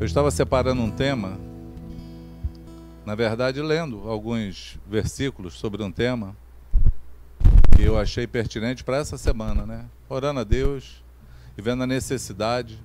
Eu 0.00 0.06
estava 0.06 0.30
separando 0.30 0.80
um 0.80 0.90
tema, 0.90 1.38
na 3.04 3.14
verdade, 3.14 3.60
lendo 3.60 4.08
alguns 4.08 4.78
versículos 4.88 5.58
sobre 5.58 5.82
um 5.82 5.92
tema 5.92 6.34
que 7.76 7.82
eu 7.82 7.98
achei 7.98 8.26
pertinente 8.26 8.82
para 8.82 8.96
essa 8.96 9.18
semana, 9.18 9.66
né? 9.66 9.84
Orando 10.08 10.40
a 10.40 10.44
Deus 10.44 11.04
e 11.54 11.60
vendo 11.60 11.82
a 11.82 11.86
necessidade 11.86 12.82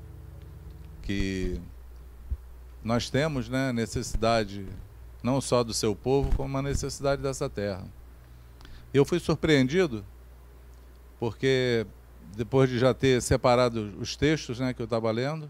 que 1.04 1.58
nós 2.84 3.10
temos, 3.10 3.48
né? 3.48 3.72
Necessidade 3.72 4.66
não 5.24 5.40
só 5.40 5.64
do 5.64 5.74
seu 5.74 5.96
povo, 5.96 6.36
como 6.36 6.50
uma 6.50 6.62
necessidade 6.62 7.22
dessa 7.22 7.50
terra. 7.50 7.86
Eu 8.94 9.06
fui 9.06 9.22
surpreendido 9.22 10.04
porque 11.18 11.88
depois 12.36 12.70
de 12.70 12.78
já 12.78 12.94
ter 12.94 13.22
separado 13.22 13.94
os 14.02 14.18
textos, 14.18 14.60
né, 14.60 14.74
que 14.74 14.82
eu 14.82 14.86
estava 14.86 15.10
lendo, 15.12 15.50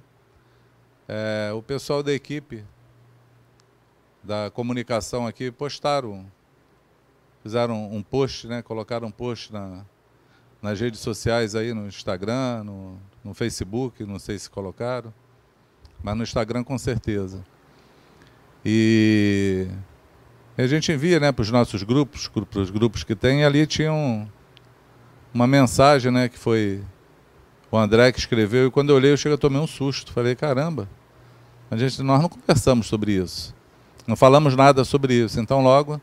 é, 1.07 1.51
o 1.53 1.61
pessoal 1.61 2.01
da 2.01 2.13
equipe 2.13 2.63
da 4.23 4.49
comunicação 4.49 5.27
aqui 5.27 5.51
postaram, 5.51 6.25
fizeram 7.43 7.91
um 7.93 8.01
post, 8.01 8.47
né, 8.47 8.61
colocaram 8.61 9.07
um 9.07 9.11
post 9.11 9.53
na, 9.53 9.85
nas 10.61 10.79
redes 10.79 10.99
sociais 10.99 11.53
aí, 11.53 11.73
no 11.73 11.87
Instagram, 11.87 12.63
no, 12.63 12.97
no 13.23 13.33
Facebook, 13.35 14.03
não 14.03 14.17
sei 14.17 14.39
se 14.39 14.49
colocaram, 14.49 15.13
mas 16.01 16.17
no 16.17 16.23
Instagram 16.23 16.63
com 16.63 16.77
certeza. 16.77 17.45
E 18.65 19.67
a 20.57 20.65
gente 20.65 20.91
envia 20.91 21.19
né, 21.19 21.31
para 21.31 21.43
os 21.43 21.51
nossos 21.51 21.83
grupos, 21.83 22.27
para 22.27 22.59
os 22.59 22.71
grupos 22.71 23.03
que 23.03 23.15
tem, 23.15 23.41
e 23.41 23.45
ali 23.45 23.67
tinha 23.67 23.93
um, 23.93 24.27
uma 25.31 25.45
mensagem 25.45 26.11
né, 26.11 26.27
que 26.27 26.39
foi 26.39 26.83
o 27.69 27.77
André 27.77 28.11
que 28.11 28.19
escreveu, 28.19 28.67
e 28.67 28.71
quando 28.71 28.89
eu 28.89 28.95
olhei, 28.95 29.11
eu 29.11 29.17
cheguei 29.17 29.35
a 29.35 29.37
tomar 29.37 29.59
um 29.59 29.67
susto. 29.67 30.11
Falei, 30.13 30.33
caramba, 30.33 30.89
a 31.69 31.77
gente, 31.77 32.01
nós 32.03 32.21
não 32.21 32.29
conversamos 32.29 32.87
sobre 32.87 33.13
isso. 33.13 33.53
Não 34.07 34.15
falamos 34.15 34.55
nada 34.55 34.83
sobre 34.83 35.13
isso. 35.13 35.39
Então, 35.39 35.63
logo, 35.63 35.99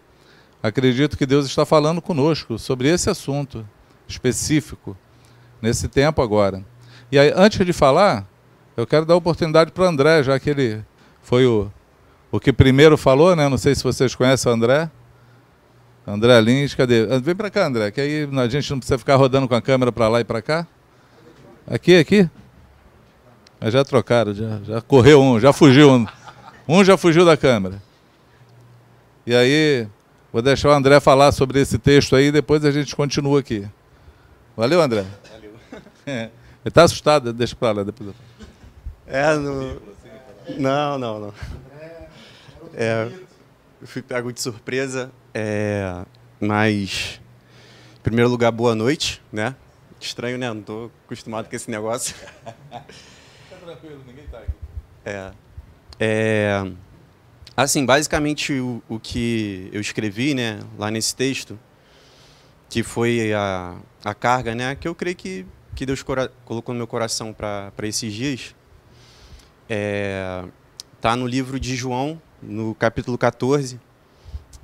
acredito 0.62 1.16
que 1.16 1.24
Deus 1.24 1.46
está 1.46 1.64
falando 1.64 2.02
conosco 2.02 2.58
sobre 2.58 2.88
esse 2.88 3.08
assunto 3.08 3.66
específico, 4.08 4.96
nesse 5.60 5.88
tempo 5.88 6.20
agora. 6.20 6.64
E 7.10 7.18
aí, 7.18 7.32
antes 7.34 7.64
de 7.64 7.72
falar, 7.72 8.26
eu 8.76 8.86
quero 8.86 9.06
dar 9.06 9.14
oportunidade 9.14 9.70
para 9.70 9.84
o 9.84 9.86
André, 9.86 10.22
já 10.22 10.38
que 10.40 10.50
ele 10.50 10.84
foi 11.22 11.46
o, 11.46 11.70
o 12.30 12.40
que 12.40 12.52
primeiro 12.52 12.96
falou, 12.96 13.36
né? 13.36 13.48
Não 13.48 13.58
sei 13.58 13.74
se 13.74 13.84
vocês 13.84 14.14
conhecem 14.14 14.50
o 14.50 14.54
André. 14.54 14.90
André 16.06 16.40
Lins, 16.40 16.74
cadê? 16.74 17.06
Vem 17.20 17.36
para 17.36 17.48
cá, 17.48 17.66
André, 17.66 17.90
que 17.92 18.00
aí 18.00 18.28
a 18.36 18.48
gente 18.48 18.68
não 18.70 18.78
precisa 18.78 18.98
ficar 18.98 19.14
rodando 19.14 19.46
com 19.46 19.54
a 19.54 19.62
câmera 19.62 19.92
para 19.92 20.08
lá 20.08 20.20
e 20.20 20.24
para 20.24 20.42
cá. 20.42 20.66
Aqui, 21.66 21.96
aqui. 21.96 22.28
Mas 23.62 23.72
já 23.72 23.84
trocaram, 23.84 24.34
já, 24.34 24.58
já 24.64 24.80
correu 24.80 25.22
um, 25.22 25.38
já 25.38 25.52
fugiu 25.52 25.92
um. 25.92 26.06
Um 26.66 26.84
já 26.84 26.96
fugiu 26.96 27.24
da 27.24 27.36
câmera. 27.36 27.80
E 29.24 29.32
aí, 29.32 29.86
vou 30.32 30.42
deixar 30.42 30.70
o 30.70 30.72
André 30.72 30.98
falar 30.98 31.30
sobre 31.30 31.60
esse 31.60 31.78
texto 31.78 32.16
aí 32.16 32.26
e 32.26 32.32
depois 32.32 32.64
a 32.64 32.72
gente 32.72 32.96
continua 32.96 33.38
aqui. 33.38 33.64
Valeu, 34.56 34.82
André? 34.82 35.04
Valeu. 35.30 35.52
É. 36.04 36.22
Ele 36.22 36.30
está 36.64 36.82
assustado, 36.82 37.32
deixa 37.32 37.54
para 37.54 37.70
lá 37.70 37.84
depois. 37.84 38.12
É, 39.06 39.32
no... 39.36 39.80
não, 40.58 40.98
não, 40.98 41.20
não. 41.20 41.34
É, 42.74 43.08
eu 43.80 43.86
fui 43.86 44.02
pego 44.02 44.32
de 44.32 44.40
surpresa, 44.40 45.12
é, 45.32 46.02
mas, 46.40 47.20
em 47.96 48.00
primeiro 48.02 48.28
lugar, 48.28 48.50
boa 48.50 48.74
noite, 48.74 49.22
né? 49.32 49.54
Estranho, 50.00 50.36
né? 50.36 50.48
Não 50.48 50.60
estou 50.60 50.90
acostumado 51.06 51.48
com 51.48 51.54
esse 51.54 51.70
negócio. 51.70 52.16
tranquilo, 53.72 54.02
ninguém 54.06 54.26
tá 54.26 54.38
aqui. 54.38 54.52
É. 55.04 55.32
é 55.98 56.72
assim, 57.56 57.84
basicamente 57.84 58.52
o, 58.54 58.82
o 58.88 58.98
que 58.98 59.68
eu 59.72 59.80
escrevi, 59.80 60.34
né, 60.34 60.60
lá 60.78 60.90
nesse 60.90 61.14
texto, 61.14 61.58
que 62.68 62.82
foi 62.82 63.32
a, 63.32 63.76
a 64.04 64.14
carga, 64.14 64.54
né, 64.54 64.74
que 64.74 64.86
eu 64.86 64.94
creio 64.94 65.16
que, 65.16 65.46
que 65.74 65.86
Deus 65.86 66.02
colocou 66.02 66.74
no 66.74 66.78
meu 66.78 66.86
coração 66.86 67.32
para 67.32 67.72
esses 67.82 68.12
dias, 68.12 68.54
é, 69.68 70.44
tá 71.00 71.16
no 71.16 71.26
livro 71.26 71.58
de 71.58 71.74
João, 71.74 72.20
no 72.42 72.74
capítulo 72.74 73.16
14. 73.16 73.80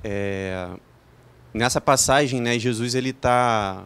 É, 0.03 0.69
nessa 1.53 1.81
passagem, 1.81 2.41
né, 2.41 2.57
Jesus 2.57 2.95
ele 2.95 3.09
está 3.09 3.83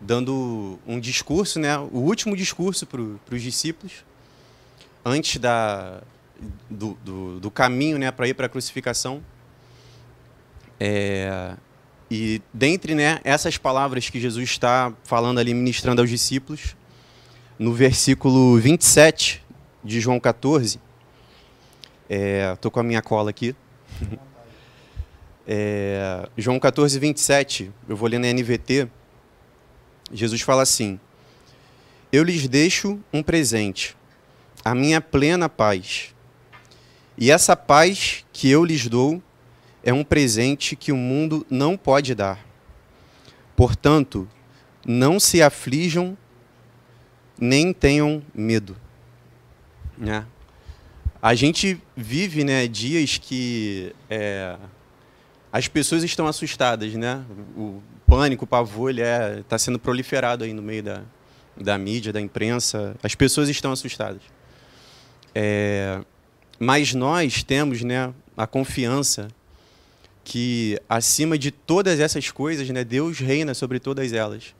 dando 0.00 0.78
um 0.86 0.98
discurso, 0.98 1.60
né, 1.60 1.78
o 1.78 1.98
último 1.98 2.36
discurso 2.36 2.86
para 2.86 3.00
os 3.00 3.42
discípulos, 3.42 4.04
antes 5.04 5.38
da, 5.38 6.02
do, 6.68 6.96
do, 7.04 7.40
do 7.40 7.50
caminho 7.50 7.98
né, 7.98 8.10
para 8.10 8.28
ir 8.28 8.34
para 8.34 8.46
a 8.46 8.48
crucificação. 8.48 9.22
É, 10.78 11.54
e 12.10 12.42
dentre 12.52 12.94
né, 12.94 13.20
essas 13.24 13.56
palavras 13.56 14.10
que 14.10 14.20
Jesus 14.20 14.50
está 14.50 14.92
falando 15.04 15.38
ali, 15.38 15.54
ministrando 15.54 16.00
aos 16.00 16.10
discípulos, 16.10 16.76
no 17.58 17.72
versículo 17.72 18.58
27 18.58 19.42
de 19.84 20.00
João 20.00 20.18
14, 20.18 20.80
estou 22.08 22.68
é, 22.68 22.72
com 22.72 22.80
a 22.80 22.82
minha 22.82 23.02
cola 23.02 23.30
aqui. 23.30 23.54
É, 25.44 26.28
João 26.38 26.56
14, 26.60 26.96
27, 27.00 27.72
eu 27.88 27.96
vou 27.96 28.08
ler 28.08 28.20
na 28.20 28.32
NVT. 28.32 28.88
Jesus 30.12 30.40
fala 30.40 30.62
assim: 30.62 31.00
Eu 32.12 32.22
lhes 32.22 32.46
deixo 32.46 33.00
um 33.12 33.24
presente 33.24 33.96
a 34.64 34.74
minha 34.74 35.00
plena 35.00 35.48
paz. 35.48 36.14
E 37.16 37.30
essa 37.30 37.56
paz 37.56 38.24
que 38.32 38.50
eu 38.50 38.64
lhes 38.64 38.88
dou 38.88 39.22
é 39.82 39.92
um 39.92 40.04
presente 40.04 40.76
que 40.76 40.92
o 40.92 40.96
mundo 40.96 41.46
não 41.50 41.76
pode 41.76 42.14
dar. 42.14 42.38
Portanto, 43.56 44.28
não 44.86 45.20
se 45.20 45.42
aflijam 45.42 46.16
nem 47.38 47.72
tenham 47.72 48.22
medo. 48.32 48.76
Né? 49.98 50.24
A 51.20 51.34
gente 51.34 51.80
vive 51.96 52.44
né, 52.44 52.66
dias 52.66 53.18
que 53.18 53.94
é, 54.08 54.56
as 55.52 55.68
pessoas 55.68 56.02
estão 56.02 56.26
assustadas, 56.26 56.94
né? 56.94 57.24
O 57.56 57.82
pânico, 58.06 58.44
o 58.44 58.46
pavor, 58.46 58.90
está 58.90 59.02
é, 59.04 59.42
tá 59.42 59.58
sendo 59.58 59.78
proliferado 59.78 60.44
aí 60.44 60.52
no 60.52 60.62
meio 60.62 60.82
da, 60.82 61.02
da 61.56 61.76
mídia, 61.78 62.12
da 62.12 62.20
imprensa. 62.20 62.96
As 63.02 63.14
pessoas 63.14 63.48
estão 63.48 63.72
assustadas. 63.72 64.22
É, 65.34 66.00
mas 66.58 66.94
nós 66.94 67.42
temos 67.42 67.82
né, 67.82 68.12
a 68.36 68.46
confiança 68.46 69.28
que 70.24 70.78
acima 70.88 71.36
de 71.36 71.50
todas 71.50 71.98
essas 71.98 72.30
coisas, 72.30 72.68
né, 72.70 72.84
Deus 72.84 73.18
reina 73.18 73.54
sobre 73.54 73.80
todas 73.80 74.12
elas. 74.12 74.54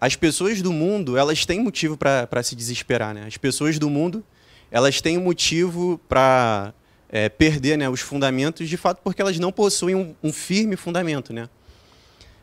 As 0.00 0.14
pessoas 0.14 0.62
do 0.62 0.72
mundo, 0.72 1.16
elas 1.16 1.44
têm 1.44 1.60
motivo 1.60 1.96
para 1.96 2.42
se 2.42 2.54
desesperar. 2.54 3.12
Né? 3.12 3.24
As 3.26 3.36
pessoas 3.36 3.78
do 3.78 3.90
mundo, 3.90 4.24
elas 4.70 5.00
têm 5.00 5.18
motivo 5.18 6.00
para 6.08 6.72
é, 7.08 7.28
perder 7.28 7.76
né, 7.76 7.88
os 7.88 8.00
fundamentos, 8.00 8.68
de 8.68 8.76
fato, 8.76 9.00
porque 9.02 9.20
elas 9.20 9.38
não 9.38 9.50
possuem 9.50 9.96
um, 9.96 10.14
um 10.22 10.32
firme 10.32 10.76
fundamento. 10.76 11.32
Né? 11.32 11.48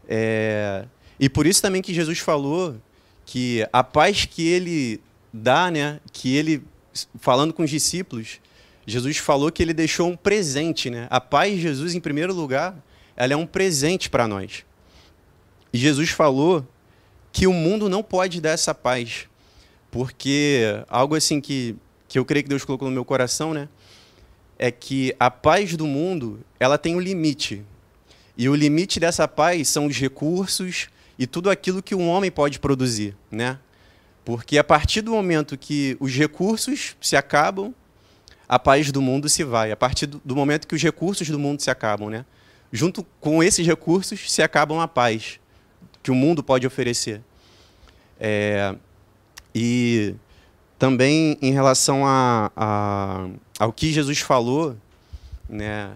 É, 0.08 0.86
e 1.18 1.30
por 1.30 1.48
isso 1.48 1.62
também 1.62 1.82
que 1.82 1.94
Jesus 1.94 2.20
falou 2.20 2.76
que 3.26 3.66
a 3.72 3.84
paz 3.84 4.26
que 4.26 4.46
ele 4.46 5.02
dá, 5.32 5.72
né, 5.72 6.00
que 6.12 6.36
ele 6.36 6.62
falando 7.20 7.54
com 7.54 7.64
os 7.64 7.70
discípulos, 7.70 8.40
Jesus 8.86 9.18
falou 9.18 9.52
que 9.52 9.64
ele 9.64 9.74
deixou 9.74 10.08
um 10.08 10.16
presente, 10.16 10.90
né? 10.90 11.08
A 11.10 11.20
paz 11.20 11.54
de 11.54 11.62
Jesus, 11.62 11.96
em 11.96 12.00
primeiro 12.00 12.34
lugar, 12.34 12.76
ela 13.16 13.34
é 13.34 13.36
um 13.36 13.46
presente 13.46 14.10
para 14.10 14.28
nós. 14.28 14.64
E 15.74 15.78
Jesus 15.78 16.10
falou 16.10 16.66
que 17.32 17.48
o 17.48 17.54
mundo 17.54 17.90
não 17.90 18.04
pode 18.04 18.40
dar 18.40 18.52
essa 18.52 18.74
paz, 18.74 19.28
porque 19.92 20.62
algo 20.88 21.16
assim 21.16 21.42
que, 21.42 21.76
que 22.08 22.18
eu 22.20 22.24
creio 22.24 22.44
que 22.44 22.50
Deus 22.50 22.64
colocou 22.64 22.88
no 22.88 22.94
meu 22.94 23.04
coração, 23.04 23.54
né? 23.54 23.68
É 24.58 24.72
que 24.72 25.14
a 25.20 25.30
paz 25.30 25.76
do 25.76 25.86
mundo, 25.86 26.40
ela 26.60 26.78
tem 26.78 26.96
um 26.96 27.00
limite. 27.00 27.64
E 28.38 28.48
o 28.48 28.56
limite 28.56 29.00
dessa 29.00 29.28
paz 29.28 29.68
são 29.68 29.88
os 29.88 29.98
recursos 29.98 30.88
e 31.18 31.26
tudo 31.26 31.50
aquilo 31.50 31.82
que 31.82 31.96
um 31.96 32.08
homem 32.08 32.30
pode 32.30 32.60
produzir, 32.60 33.16
né? 33.32 33.58
Porque 34.26 34.58
a 34.58 34.64
partir 34.64 35.02
do 35.02 35.12
momento 35.12 35.56
que 35.56 35.96
os 36.00 36.12
recursos 36.12 36.96
se 37.00 37.16
acabam, 37.16 37.72
a 38.50 38.58
paz 38.58 38.92
do 38.92 39.00
mundo 39.00 39.30
se 39.30 39.44
vai. 39.44 39.72
A 39.72 39.78
partir 39.78 40.08
do 40.08 40.36
momento 40.36 40.68
que 40.68 40.74
os 40.74 40.82
recursos 40.82 41.30
do 41.30 41.38
mundo 41.38 41.62
se 41.62 41.70
acabam, 41.70 42.10
né? 42.10 42.26
Junto 42.74 43.06
com 43.22 43.44
esses 43.44 43.66
recursos 43.66 44.32
se 44.32 44.42
acabam 44.42 44.80
a 44.80 44.88
paz 44.88 45.40
que 46.02 46.10
o 46.10 46.16
mundo 46.16 46.44
pode 46.44 46.66
oferecer. 46.66 47.22
É, 48.20 48.76
e 49.54 50.16
também 50.80 51.38
em 51.40 51.52
relação 51.52 52.04
a, 52.06 52.52
a, 52.56 53.30
ao 53.60 53.72
que 53.72 53.94
Jesus 53.94 54.20
falou, 54.20 54.76
né? 55.48 55.92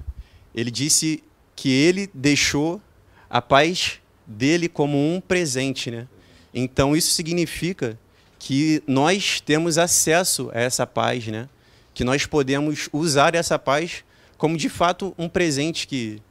Ele 0.53 0.69
disse 0.69 1.23
que 1.55 1.71
ele 1.71 2.07
deixou 2.13 2.79
a 3.27 3.41
paz 3.41 3.99
dele 4.25 4.69
como 4.69 4.97
um 4.97 5.19
presente, 5.19 5.89
né? 5.89 6.07
Então 6.53 6.95
isso 6.95 7.11
significa 7.11 7.97
que 8.39 8.81
nós 8.87 9.41
temos 9.41 9.77
acesso 9.77 10.49
a 10.53 10.59
essa 10.59 10.87
paz, 10.87 11.27
né? 11.27 11.47
que 11.93 12.03
nós 12.05 12.25
podemos 12.25 12.87
usar 12.93 13.35
essa 13.35 13.59
paz 13.59 14.05
como 14.37 14.55
de 14.55 14.69
fato 14.69 15.13
um 15.17 15.27
presente 15.27 15.85
que, 15.85 16.21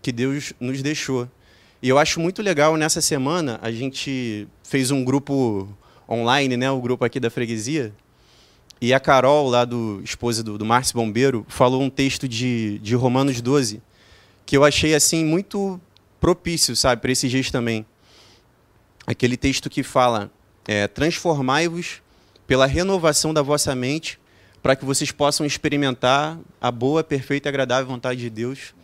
que 0.00 0.10
Deus 0.10 0.54
nos 0.58 0.80
deixou. 0.80 1.28
E 1.82 1.88
eu 1.90 1.98
acho 1.98 2.18
muito 2.18 2.40
legal 2.40 2.78
nessa 2.78 3.02
semana 3.02 3.60
a 3.60 3.70
gente 3.70 4.48
fez 4.62 4.90
um 4.90 5.04
grupo 5.04 5.68
online, 6.08 6.56
né, 6.56 6.70
o 6.70 6.80
grupo 6.80 7.04
aqui 7.04 7.20
da 7.20 7.28
freguesia, 7.28 7.92
e 8.80 8.94
a 8.94 8.98
Carol, 8.98 9.50
lá 9.50 9.66
do 9.66 10.00
esposa 10.02 10.42
do, 10.42 10.56
do 10.56 10.64
Márcio 10.64 10.96
Bombeiro, 10.96 11.44
falou 11.46 11.82
um 11.82 11.90
texto 11.90 12.26
de, 12.26 12.78
de 12.78 12.94
Romanos 12.94 13.40
12, 13.42 13.82
que 14.46 14.56
eu 14.56 14.64
achei 14.64 14.94
assim 14.94 15.24
muito 15.26 15.78
propício, 16.18 16.74
sabe, 16.74 17.02
para 17.02 17.12
esses 17.12 17.30
dias 17.30 17.50
também. 17.50 17.84
Aquele 19.06 19.36
texto 19.36 19.68
que 19.68 19.82
fala: 19.82 20.32
é, 20.66 20.86
transformai-vos 20.86 22.02
pela 22.46 22.66
renovação 22.66 23.32
da 23.32 23.42
vossa 23.42 23.74
mente, 23.74 24.18
para 24.62 24.76
que 24.76 24.84
vocês 24.84 25.10
possam 25.10 25.44
experimentar 25.44 26.38
a 26.60 26.70
boa, 26.70 27.02
perfeita 27.02 27.48
e 27.48 27.50
agradável 27.50 27.86
vontade 27.86 28.20
de 28.20 28.30
Deus. 28.30 28.74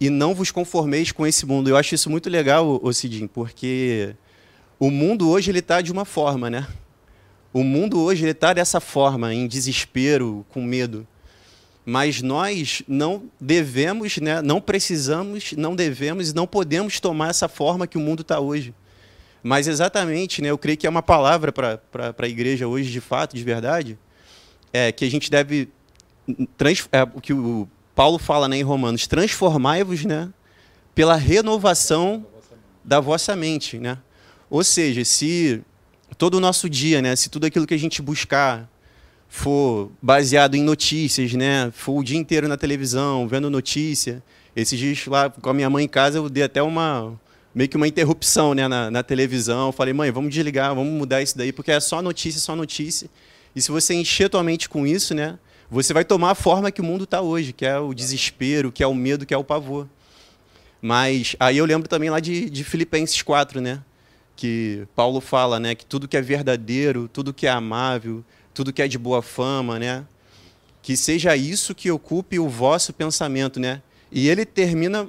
E 0.00 0.10
não 0.10 0.34
vos 0.34 0.50
conformeis 0.50 1.10
com 1.10 1.26
esse 1.26 1.46
mundo. 1.46 1.68
Eu 1.68 1.76
acho 1.76 1.94
isso 1.94 2.10
muito 2.10 2.28
legal, 2.28 2.78
Ocidim, 2.82 3.26
porque 3.26 4.14
o 4.78 4.90
mundo 4.90 5.28
hoje 5.28 5.50
ele 5.50 5.60
está 5.60 5.80
de 5.80 5.90
uma 5.90 6.04
forma, 6.04 6.50
né? 6.50 6.66
O 7.52 7.64
mundo 7.64 7.98
hoje 8.00 8.24
ele 8.24 8.32
está 8.32 8.52
dessa 8.52 8.80
forma, 8.80 9.32
em 9.32 9.46
desespero, 9.46 10.44
com 10.50 10.62
medo. 10.62 11.06
Mas 11.86 12.20
nós 12.20 12.82
não 12.86 13.30
devemos, 13.40 14.18
né, 14.18 14.42
não 14.42 14.60
precisamos, 14.60 15.52
não 15.52 15.74
devemos 15.74 16.30
e 16.30 16.34
não 16.34 16.46
podemos 16.46 17.00
tomar 17.00 17.30
essa 17.30 17.48
forma 17.48 17.86
que 17.86 17.96
o 17.96 18.00
mundo 18.00 18.20
está 18.20 18.38
hoje. 18.40 18.74
Mas 19.46 19.68
exatamente, 19.68 20.42
né, 20.42 20.50
eu 20.50 20.58
creio 20.58 20.76
que 20.76 20.88
é 20.88 20.90
uma 20.90 21.04
palavra 21.04 21.52
para 21.52 21.80
a 22.18 22.26
igreja 22.26 22.66
hoje, 22.66 22.90
de 22.90 23.00
fato, 23.00 23.36
de 23.36 23.44
verdade, 23.44 23.96
é 24.72 24.90
que 24.90 25.04
a 25.04 25.10
gente 25.10 25.30
deve. 25.30 25.68
Trans, 26.58 26.88
é, 26.90 27.04
o 27.04 27.20
que 27.20 27.32
o 27.32 27.68
Paulo 27.94 28.18
fala 28.18 28.48
né, 28.48 28.56
em 28.56 28.64
Romanos: 28.64 29.06
transformai-vos 29.06 30.04
né, 30.04 30.28
pela 30.96 31.14
renovação 31.14 32.26
da 32.84 32.98
vossa 32.98 33.36
mente. 33.36 33.78
Né? 33.78 33.96
Ou 34.50 34.64
seja, 34.64 35.04
se 35.04 35.62
todo 36.18 36.34
o 36.34 36.40
nosso 36.40 36.68
dia, 36.68 37.00
né, 37.00 37.14
se 37.14 37.30
tudo 37.30 37.46
aquilo 37.46 37.68
que 37.68 37.74
a 37.74 37.78
gente 37.78 38.02
buscar 38.02 38.68
for 39.28 39.92
baseado 40.02 40.56
em 40.56 40.62
notícias, 40.64 41.32
né, 41.34 41.70
for 41.72 42.00
o 42.00 42.02
dia 42.02 42.18
inteiro 42.18 42.48
na 42.48 42.56
televisão, 42.56 43.28
vendo 43.28 43.48
notícia, 43.48 44.20
esses 44.56 44.76
dias 44.76 45.06
lá 45.06 45.30
com 45.30 45.50
a 45.50 45.54
minha 45.54 45.70
mãe 45.70 45.84
em 45.84 45.88
casa 45.88 46.18
eu 46.18 46.28
dei 46.28 46.42
até 46.42 46.60
uma 46.60 47.16
meio 47.56 47.70
que 47.70 47.76
uma 47.76 47.88
interrupção 47.88 48.52
né, 48.52 48.68
na, 48.68 48.90
na 48.90 49.02
televisão. 49.02 49.72
Falei, 49.72 49.94
mãe, 49.94 50.10
vamos 50.10 50.30
desligar, 50.30 50.74
vamos 50.74 50.92
mudar 50.92 51.22
isso 51.22 51.38
daí, 51.38 51.52
porque 51.52 51.70
é 51.70 51.80
só 51.80 52.02
notícia, 52.02 52.38
só 52.38 52.54
notícia. 52.54 53.08
E 53.54 53.62
se 53.62 53.70
você 53.70 53.94
encher 53.94 54.28
tua 54.28 54.42
mente 54.42 54.68
com 54.68 54.86
isso, 54.86 55.14
né, 55.14 55.38
você 55.70 55.94
vai 55.94 56.04
tomar 56.04 56.32
a 56.32 56.34
forma 56.34 56.70
que 56.70 56.82
o 56.82 56.84
mundo 56.84 57.04
está 57.04 57.22
hoje, 57.22 57.54
que 57.54 57.64
é 57.64 57.78
o 57.78 57.94
desespero, 57.94 58.70
que 58.70 58.82
é 58.82 58.86
o 58.86 58.94
medo, 58.94 59.24
que 59.24 59.32
é 59.32 59.38
o 59.38 59.42
pavor. 59.42 59.88
Mas 60.82 61.34
aí 61.40 61.56
eu 61.56 61.64
lembro 61.64 61.88
também 61.88 62.10
lá 62.10 62.20
de, 62.20 62.50
de 62.50 62.62
Filipenses 62.62 63.22
4, 63.22 63.58
né? 63.58 63.82
que 64.36 64.86
Paulo 64.94 65.18
fala, 65.20 65.58
né, 65.58 65.74
que 65.74 65.86
tudo 65.86 66.06
que 66.06 66.14
é 66.16 66.20
verdadeiro, 66.20 67.08
tudo 67.08 67.32
que 67.32 67.46
é 67.46 67.50
amável, 67.50 68.22
tudo 68.52 68.70
que 68.70 68.82
é 68.82 68.86
de 68.86 68.98
boa 68.98 69.22
fama, 69.22 69.78
né, 69.78 70.04
que 70.82 70.94
seja 70.94 71.34
isso 71.34 71.74
que 71.74 71.90
ocupe 71.90 72.38
o 72.38 72.48
vosso 72.48 72.92
pensamento, 72.92 73.58
né? 73.58 73.82
E 74.12 74.28
ele 74.28 74.44
termina 74.44 75.08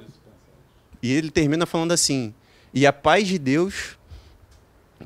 e 1.00 1.12
ele 1.12 1.30
termina 1.30 1.64
falando 1.66 1.92
assim: 1.92 2.34
"E 2.72 2.86
a 2.86 2.92
paz 2.92 3.26
de 3.26 3.38
Deus, 3.38 3.98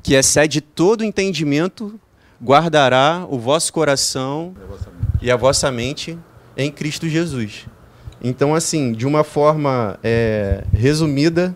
que 0.01 0.13
excede 0.13 0.61
todo 0.61 1.03
entendimento, 1.03 1.99
guardará 2.41 3.25
o 3.29 3.39
vosso 3.39 3.71
coração 3.71 4.55
e 5.21 5.31
a 5.31 5.35
vossa 5.35 5.71
mente 5.71 6.17
em 6.57 6.71
Cristo 6.71 7.07
Jesus." 7.07 7.65
Então, 8.21 8.55
assim, 8.55 8.93
de 8.93 9.05
uma 9.05 9.23
forma 9.23 9.99
é, 10.01 10.63
resumida, 10.73 11.55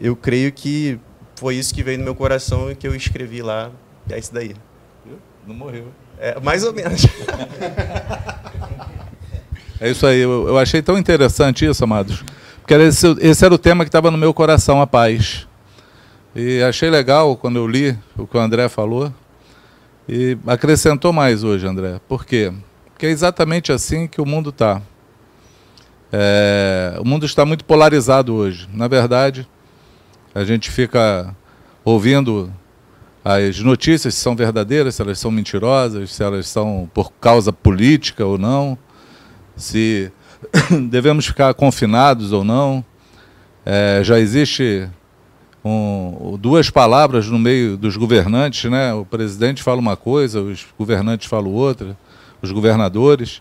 eu 0.00 0.14
creio 0.14 0.52
que 0.52 0.98
foi 1.36 1.56
isso 1.56 1.74
que 1.74 1.82
veio 1.82 1.98
no 1.98 2.04
meu 2.04 2.14
coração 2.14 2.70
e 2.70 2.76
que 2.76 2.86
eu 2.86 2.94
escrevi 2.94 3.42
lá. 3.42 3.70
E 4.08 4.14
é 4.14 4.18
isso 4.18 4.32
daí. 4.32 4.54
Não 5.46 5.54
morreu. 5.54 5.88
É, 6.18 6.38
mais 6.38 6.62
ou 6.62 6.72
menos. 6.72 7.02
é 9.80 9.90
isso 9.90 10.06
aí. 10.06 10.20
Eu, 10.20 10.46
eu, 10.46 10.56
achei 10.56 10.80
tão 10.80 10.96
interessante 10.96 11.66
isso, 11.66 11.82
amados. 11.82 12.24
Porque 12.72 12.84
esse, 12.84 13.06
esse 13.20 13.44
era 13.44 13.52
o 13.52 13.58
tema 13.58 13.84
que 13.84 13.90
estava 13.90 14.10
no 14.10 14.16
meu 14.16 14.32
coração, 14.32 14.80
a 14.80 14.86
paz. 14.86 15.46
E 16.34 16.62
achei 16.62 16.88
legal 16.88 17.36
quando 17.36 17.56
eu 17.56 17.66
li 17.68 17.94
o 18.16 18.26
que 18.26 18.34
o 18.34 18.40
André 18.40 18.66
falou. 18.66 19.12
E 20.08 20.38
acrescentou 20.46 21.12
mais 21.12 21.44
hoje, 21.44 21.66
André. 21.66 22.00
Por 22.08 22.24
quê? 22.24 22.50
Porque 22.86 23.04
é 23.04 23.10
exatamente 23.10 23.70
assim 23.72 24.06
que 24.06 24.22
o 24.22 24.24
mundo 24.24 24.48
está. 24.48 24.80
É, 26.10 26.96
o 26.98 27.04
mundo 27.04 27.26
está 27.26 27.44
muito 27.44 27.62
polarizado 27.62 28.34
hoje. 28.34 28.66
Na 28.72 28.88
verdade, 28.88 29.46
a 30.34 30.42
gente 30.42 30.70
fica 30.70 31.36
ouvindo 31.84 32.50
as 33.22 33.58
notícias 33.60 34.14
se 34.14 34.20
são 34.20 34.34
verdadeiras, 34.34 34.94
se 34.94 35.02
elas 35.02 35.18
são 35.18 35.30
mentirosas, 35.30 36.10
se 36.10 36.22
elas 36.22 36.48
são 36.48 36.90
por 36.94 37.12
causa 37.20 37.52
política 37.52 38.24
ou 38.24 38.38
não, 38.38 38.78
se 39.54 40.10
devemos 40.90 41.26
ficar 41.26 41.54
confinados 41.54 42.32
ou 42.32 42.44
não. 42.44 42.84
É, 43.64 44.00
já 44.02 44.18
existe 44.18 44.88
um, 45.64 46.36
duas 46.40 46.70
palavras 46.70 47.28
no 47.28 47.38
meio 47.38 47.76
dos 47.76 47.96
governantes, 47.96 48.70
né? 48.70 48.92
O 48.92 49.04
presidente 49.04 49.62
fala 49.62 49.80
uma 49.80 49.96
coisa, 49.96 50.40
os 50.40 50.66
governantes 50.78 51.28
falam 51.28 51.52
outra, 51.52 51.96
os 52.40 52.50
governadores. 52.50 53.40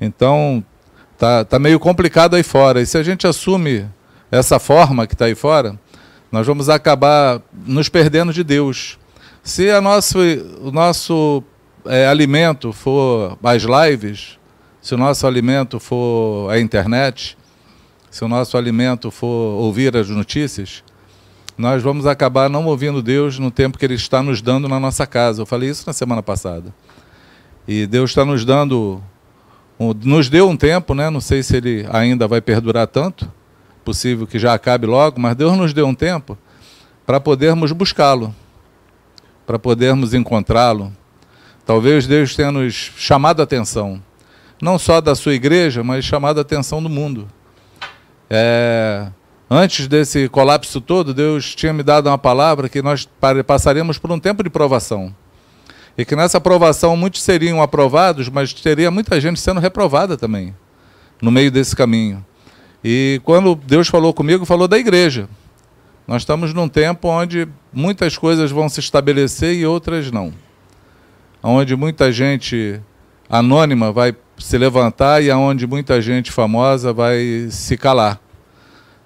Então 0.00 0.64
tá, 1.16 1.44
tá 1.44 1.58
meio 1.58 1.78
complicado 1.78 2.34
aí 2.34 2.42
fora. 2.42 2.80
E 2.80 2.86
se 2.86 2.98
a 2.98 3.02
gente 3.02 3.26
assume 3.26 3.86
essa 4.30 4.58
forma 4.58 5.06
que 5.06 5.14
está 5.14 5.26
aí 5.26 5.34
fora, 5.34 5.78
nós 6.30 6.46
vamos 6.46 6.68
acabar 6.68 7.40
nos 7.66 7.88
perdendo 7.88 8.32
de 8.32 8.42
Deus. 8.42 8.98
Se 9.42 9.70
a 9.70 9.80
nosso, 9.80 10.18
o 10.60 10.70
nosso 10.70 11.42
é, 11.86 12.06
alimento 12.06 12.72
for 12.72 13.38
as 13.42 13.62
lives, 13.62 14.38
se 14.80 14.94
o 14.94 14.98
nosso 14.98 15.26
alimento 15.26 15.78
for 15.78 16.50
a 16.50 16.58
internet, 16.58 17.36
se 18.10 18.24
o 18.24 18.28
nosso 18.28 18.56
alimento 18.56 19.10
for 19.10 19.26
ouvir 19.26 19.96
as 19.96 20.08
notícias, 20.08 20.82
nós 21.56 21.82
vamos 21.82 22.06
acabar 22.06 22.48
não 22.48 22.64
ouvindo 22.64 23.02
Deus 23.02 23.38
no 23.38 23.50
tempo 23.50 23.78
que 23.78 23.84
Ele 23.84 23.94
está 23.94 24.22
nos 24.22 24.40
dando 24.40 24.66
na 24.66 24.80
nossa 24.80 25.06
casa. 25.06 25.42
Eu 25.42 25.46
falei 25.46 25.68
isso 25.68 25.84
na 25.86 25.92
semana 25.92 26.22
passada. 26.22 26.74
E 27.68 27.86
Deus 27.86 28.10
está 28.10 28.24
nos 28.24 28.44
dando, 28.44 29.02
nos 29.78 30.30
deu 30.30 30.48
um 30.48 30.56
tempo, 30.56 30.94
né? 30.94 31.10
não 31.10 31.20
sei 31.20 31.42
se 31.42 31.56
Ele 31.56 31.86
ainda 31.92 32.26
vai 32.26 32.40
perdurar 32.40 32.86
tanto, 32.86 33.30
possível 33.84 34.26
que 34.26 34.38
já 34.38 34.54
acabe 34.54 34.86
logo, 34.86 35.20
mas 35.20 35.36
Deus 35.36 35.56
nos 35.56 35.74
deu 35.74 35.86
um 35.86 35.94
tempo 35.94 36.38
para 37.04 37.20
podermos 37.20 37.72
buscá-lo, 37.72 38.34
para 39.46 39.58
podermos 39.58 40.14
encontrá-lo. 40.14 40.90
Talvez 41.66 42.06
Deus 42.06 42.34
tenha 42.34 42.50
nos 42.50 42.72
chamado 42.96 43.40
a 43.40 43.44
atenção, 43.44 44.02
não 44.60 44.78
só 44.78 45.00
da 45.00 45.14
sua 45.14 45.34
igreja, 45.34 45.82
mas 45.82 46.04
chamado 46.04 46.38
a 46.38 46.42
atenção 46.42 46.82
do 46.82 46.88
mundo. 46.88 47.28
É, 48.28 49.08
antes 49.48 49.88
desse 49.88 50.28
colapso 50.28 50.80
todo, 50.80 51.14
Deus 51.14 51.54
tinha 51.54 51.72
me 51.72 51.82
dado 51.82 52.08
uma 52.08 52.18
palavra 52.18 52.68
que 52.68 52.82
nós 52.82 53.08
passaríamos 53.46 53.98
por 53.98 54.12
um 54.12 54.20
tempo 54.20 54.42
de 54.42 54.50
provação. 54.50 55.14
E 55.96 56.04
que 56.04 56.14
nessa 56.14 56.40
provação 56.40 56.96
muitos 56.96 57.22
seriam 57.22 57.60
aprovados, 57.60 58.28
mas 58.28 58.52
teria 58.52 58.90
muita 58.90 59.20
gente 59.20 59.40
sendo 59.40 59.60
reprovada 59.60 60.16
também, 60.16 60.54
no 61.20 61.30
meio 61.30 61.50
desse 61.50 61.74
caminho. 61.74 62.24
E 62.82 63.20
quando 63.24 63.54
Deus 63.54 63.88
falou 63.88 64.14
comigo, 64.14 64.46
falou 64.46 64.68
da 64.68 64.78
igreja. 64.78 65.28
Nós 66.06 66.22
estamos 66.22 66.54
num 66.54 66.68
tempo 66.68 67.08
onde 67.08 67.46
muitas 67.72 68.16
coisas 68.16 68.50
vão 68.50 68.68
se 68.68 68.80
estabelecer 68.80 69.54
e 69.54 69.66
outras 69.66 70.10
não. 70.10 70.32
Onde 71.42 71.76
muita 71.76 72.10
gente 72.10 72.80
anônima 73.28 73.92
vai 73.92 74.14
se 74.40 74.58
levantar 74.58 75.22
e 75.22 75.30
aonde 75.30 75.66
muita 75.66 76.00
gente 76.00 76.32
famosa 76.32 76.92
vai 76.92 77.46
se 77.50 77.76
calar. 77.76 78.20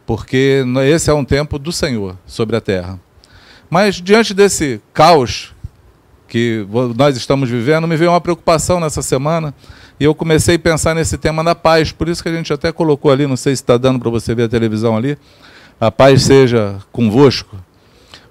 Porque 0.07 0.65
esse 0.87 1.11
é 1.11 1.15
um 1.15 1.25
tempo 1.25 1.59
do 1.59 1.73
Senhor 1.73 2.17
sobre 2.27 2.57
a 2.57 2.61
terra. 2.61 3.01
Mas 3.69 3.97
diante 3.97 4.33
desse 4.33 4.81
caos 4.93 5.53
que 6.29 6.67
nós 6.97 7.17
estamos 7.17 7.49
vivendo, 7.49 7.87
me 7.87 7.97
veio 7.97 8.11
uma 8.11 8.21
preocupação 8.21 8.81
nessa 8.81 9.03
semana 9.03 9.55
e 9.99 10.05
eu 10.05 10.15
comecei 10.15 10.57
a 10.57 10.59
pensar 10.59 10.95
nesse 10.95 11.17
tema 11.17 11.45
da 11.45 11.55
paz, 11.55 11.93
por 11.93 12.09
isso 12.09 12.23
que 12.23 12.29
a 12.29 12.33
gente 12.33 12.53
até 12.53 12.73
colocou 12.73 13.11
ali, 13.11 13.27
não 13.27 13.37
sei 13.37 13.55
se 13.55 13.63
está 13.63 13.77
dando 13.77 14.01
para 14.01 14.11
você 14.11 14.35
ver 14.35 14.45
a 14.45 14.49
televisão 14.49 14.97
ali, 14.97 15.17
a 15.81 15.91
paz 15.91 16.25
seja 16.25 16.79
convosco. 16.91 17.57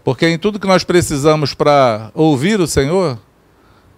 Porque 0.03 0.27
em 0.27 0.37
tudo 0.37 0.59
que 0.59 0.67
nós 0.67 0.83
precisamos 0.83 1.53
para 1.53 2.11
ouvir 2.13 2.59
o 2.59 2.67
Senhor, 2.67 3.17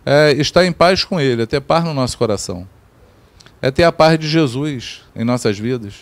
é 0.06 0.34
estar 0.34 0.64
em 0.64 0.72
paz 0.72 1.04
com 1.04 1.20
Ele, 1.20 1.42
é 1.42 1.46
ter 1.48 1.60
paz 1.60 1.84
no 1.84 1.94
nosso 1.94 2.16
coração. 2.18 2.68
É 3.66 3.72
ter 3.72 3.84
a 3.84 3.92
paz 3.92 4.20
de 4.20 4.28
Jesus 4.28 5.02
em 5.16 5.24
nossas 5.24 5.58
vidas. 5.58 5.96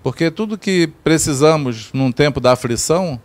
Porque 0.00 0.30
tudo 0.30 0.56
que 0.56 0.86
precisamos 1.02 1.92
num 1.92 2.12
tempo 2.12 2.38
da 2.38 2.52
aflição 2.52 3.20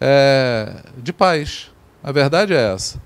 é 0.00 0.76
de 0.96 1.12
paz. 1.12 1.70
A 2.02 2.10
verdade 2.10 2.54
é 2.54 2.72
essa. 2.72 2.98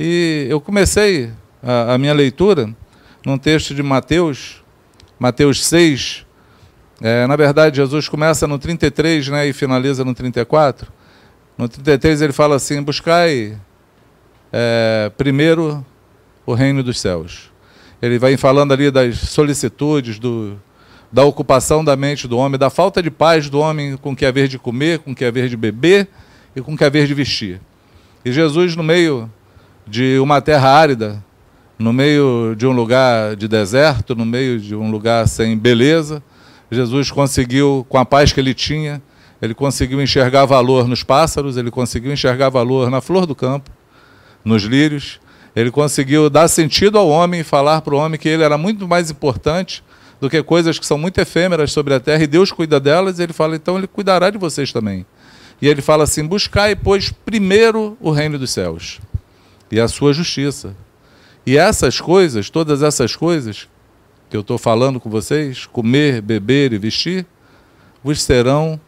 E 0.00 0.46
eu 0.48 0.62
comecei 0.62 1.30
a, 1.62 1.92
a 1.92 1.98
minha 1.98 2.14
leitura 2.14 2.74
num 3.22 3.36
texto 3.36 3.74
de 3.74 3.82
Mateus, 3.82 4.64
Mateus 5.18 5.62
6. 5.66 6.24
É, 7.02 7.26
na 7.26 7.36
verdade, 7.36 7.76
Jesus 7.76 8.08
começa 8.08 8.46
no 8.46 8.58
33 8.58 9.28
né, 9.28 9.46
e 9.46 9.52
finaliza 9.52 10.06
no 10.06 10.14
34. 10.14 10.90
No 11.58 11.68
33 11.68 12.22
ele 12.22 12.32
fala 12.32 12.56
assim: 12.56 12.82
Buscai 12.82 13.60
é, 14.50 15.12
primeiro 15.18 15.84
o 16.46 16.54
reino 16.54 16.82
dos 16.82 16.98
céus. 16.98 17.52
Ele 18.04 18.18
vai 18.18 18.36
falando 18.36 18.72
ali 18.72 18.90
das 18.90 19.16
solicitudes, 19.16 20.18
do, 20.18 20.60
da 21.10 21.24
ocupação 21.24 21.82
da 21.82 21.96
mente 21.96 22.28
do 22.28 22.36
homem, 22.36 22.58
da 22.58 22.68
falta 22.68 23.02
de 23.02 23.10
paz 23.10 23.48
do 23.48 23.58
homem 23.60 23.96
com 23.96 24.14
que 24.14 24.26
haver 24.26 24.46
de 24.46 24.58
comer, 24.58 24.98
com 24.98 25.14
que 25.14 25.24
haver 25.24 25.48
de 25.48 25.56
beber 25.56 26.06
e 26.54 26.60
com 26.60 26.76
que 26.76 26.84
haver 26.84 27.06
de 27.06 27.14
vestir. 27.14 27.62
E 28.22 28.30
Jesus, 28.30 28.76
no 28.76 28.82
meio 28.82 29.30
de 29.86 30.18
uma 30.18 30.42
terra 30.42 30.68
árida, 30.68 31.24
no 31.78 31.94
meio 31.94 32.54
de 32.54 32.66
um 32.66 32.72
lugar 32.72 33.36
de 33.36 33.48
deserto, 33.48 34.14
no 34.14 34.26
meio 34.26 34.60
de 34.60 34.74
um 34.74 34.90
lugar 34.90 35.26
sem 35.26 35.56
beleza, 35.56 36.22
Jesus 36.70 37.10
conseguiu, 37.10 37.86
com 37.88 37.96
a 37.96 38.04
paz 38.04 38.34
que 38.34 38.40
ele 38.40 38.52
tinha, 38.52 39.00
ele 39.40 39.54
conseguiu 39.54 40.02
enxergar 40.02 40.44
valor 40.44 40.86
nos 40.86 41.02
pássaros, 41.02 41.56
ele 41.56 41.70
conseguiu 41.70 42.12
enxergar 42.12 42.50
valor 42.50 42.90
na 42.90 43.00
flor 43.00 43.24
do 43.24 43.34
campo, 43.34 43.70
nos 44.44 44.64
lírios, 44.64 45.20
ele 45.54 45.70
conseguiu 45.70 46.28
dar 46.28 46.48
sentido 46.48 46.98
ao 46.98 47.08
homem 47.08 47.40
e 47.40 47.44
falar 47.44 47.80
para 47.80 47.94
o 47.94 47.98
homem 47.98 48.18
que 48.18 48.28
ele 48.28 48.42
era 48.42 48.58
muito 48.58 48.88
mais 48.88 49.10
importante 49.10 49.82
do 50.20 50.28
que 50.30 50.42
coisas 50.42 50.78
que 50.78 50.86
são 50.86 50.98
muito 50.98 51.20
efêmeras 51.20 51.72
sobre 51.72 51.94
a 51.94 52.00
terra 52.00 52.22
e 52.22 52.26
Deus 52.26 52.50
cuida 52.50 52.80
delas, 52.80 53.18
e 53.18 53.22
ele 53.22 53.32
fala, 53.32 53.56
então 53.56 53.76
ele 53.76 53.86
cuidará 53.86 54.30
de 54.30 54.38
vocês 54.38 54.72
também. 54.72 55.04
E 55.60 55.68
ele 55.68 55.82
fala 55.82 56.04
assim: 56.04 56.26
buscai, 56.26 56.74
pois, 56.74 57.10
primeiro 57.10 57.96
o 58.00 58.10
reino 58.10 58.38
dos 58.38 58.50
céus 58.50 59.00
e 59.70 59.80
a 59.80 59.88
sua 59.88 60.12
justiça. 60.12 60.74
E 61.46 61.56
essas 61.56 62.00
coisas, 62.00 62.48
todas 62.48 62.82
essas 62.82 63.14
coisas 63.14 63.68
que 64.30 64.36
eu 64.36 64.40
estou 64.40 64.58
falando 64.58 64.98
com 64.98 65.10
vocês, 65.10 65.66
comer, 65.66 66.20
beber 66.22 66.72
e 66.72 66.78
vestir, 66.78 67.26
vos 68.02 68.22
serão 68.22 68.80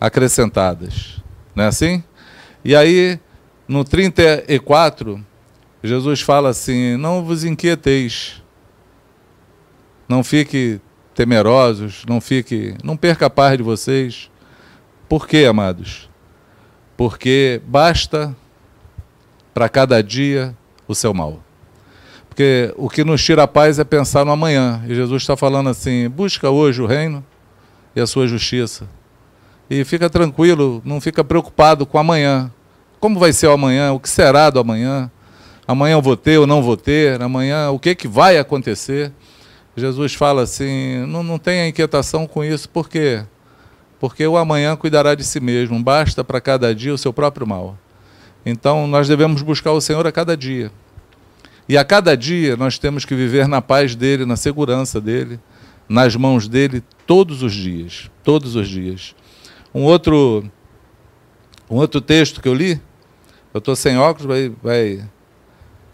acrescentadas. 0.00 1.20
Não 1.54 1.64
é 1.64 1.66
assim? 1.68 2.04
E 2.64 2.76
aí, 2.76 3.18
no 3.66 3.82
34, 3.84 5.24
Jesus 5.82 6.20
fala 6.20 6.48
assim: 6.48 6.96
Não 6.96 7.24
vos 7.24 7.44
inquieteis, 7.44 8.42
não 10.08 10.22
fique 10.22 10.80
temerosos, 11.14 12.04
não 12.08 12.20
fique, 12.20 12.74
não 12.84 12.96
perca 12.96 13.26
a 13.26 13.30
paz 13.30 13.56
de 13.56 13.62
vocês. 13.62 14.30
Por 15.08 15.26
quê, 15.26 15.46
amados? 15.48 16.10
Porque 16.96 17.60
basta 17.66 18.36
para 19.54 19.68
cada 19.68 20.02
dia 20.02 20.54
o 20.86 20.94
seu 20.94 21.14
mal. 21.14 21.40
Porque 22.28 22.72
o 22.76 22.90
que 22.90 23.02
nos 23.02 23.24
tira 23.24 23.44
a 23.44 23.48
paz 23.48 23.78
é 23.78 23.84
pensar 23.84 24.24
no 24.24 24.30
amanhã. 24.30 24.84
E 24.86 24.94
Jesus 24.94 25.22
está 25.22 25.36
falando 25.36 25.70
assim: 25.70 26.08
busca 26.08 26.50
hoje 26.50 26.82
o 26.82 26.86
reino 26.86 27.24
e 27.94 28.00
a 28.00 28.06
sua 28.06 28.26
justiça. 28.26 28.86
E 29.68 29.84
fica 29.84 30.10
tranquilo, 30.10 30.82
não 30.84 31.00
fica 31.00 31.24
preocupado 31.24 31.86
com 31.86 31.98
amanhã. 31.98 32.52
Como 33.00 33.18
vai 33.18 33.32
ser 33.32 33.46
o 33.46 33.52
amanhã? 33.52 33.92
O 33.92 33.98
que 33.98 34.08
será 34.08 34.50
do 34.50 34.60
amanhã? 34.60 35.10
Amanhã 35.66 35.94
eu 35.94 36.02
vou 36.02 36.16
ter 36.16 36.38
ou 36.38 36.46
não 36.46 36.62
vou 36.62 36.76
ter? 36.76 37.20
Amanhã 37.20 37.70
o 37.70 37.78
que, 37.78 37.94
que 37.94 38.06
vai 38.06 38.38
acontecer? 38.38 39.12
Jesus 39.76 40.14
fala 40.14 40.42
assim: 40.42 41.04
não, 41.06 41.22
não 41.22 41.38
tenha 41.38 41.68
inquietação 41.68 42.26
com 42.26 42.44
isso, 42.44 42.68
por 42.68 42.88
quê? 42.88 43.24
Porque 43.98 44.26
o 44.26 44.36
amanhã 44.36 44.76
cuidará 44.76 45.14
de 45.14 45.24
si 45.24 45.40
mesmo, 45.40 45.82
basta 45.82 46.22
para 46.22 46.40
cada 46.40 46.74
dia 46.74 46.94
o 46.94 46.98
seu 46.98 47.12
próprio 47.12 47.46
mal. 47.46 47.76
Então 48.44 48.86
nós 48.86 49.08
devemos 49.08 49.42
buscar 49.42 49.72
o 49.72 49.80
Senhor 49.80 50.06
a 50.06 50.12
cada 50.12 50.36
dia. 50.36 50.70
E 51.68 51.76
a 51.76 51.84
cada 51.84 52.16
dia 52.16 52.56
nós 52.56 52.78
temos 52.78 53.04
que 53.04 53.14
viver 53.14 53.48
na 53.48 53.60
paz 53.60 53.96
dele, 53.96 54.24
na 54.24 54.36
segurança 54.36 55.00
dele, 55.00 55.40
nas 55.88 56.14
mãos 56.14 56.46
dele 56.46 56.82
todos 57.06 57.42
os 57.42 57.52
dias, 57.52 58.08
todos 58.22 58.54
os 58.54 58.68
dias. 58.68 59.14
Um 59.74 59.82
outro 59.82 60.48
um 61.68 61.76
outro 61.76 62.00
texto 62.00 62.40
que 62.40 62.48
eu 62.48 62.54
li, 62.54 62.80
eu 63.52 63.58
estou 63.58 63.74
sem 63.74 63.98
óculos, 63.98 64.26
vai, 64.26 64.52
vai, 64.62 65.04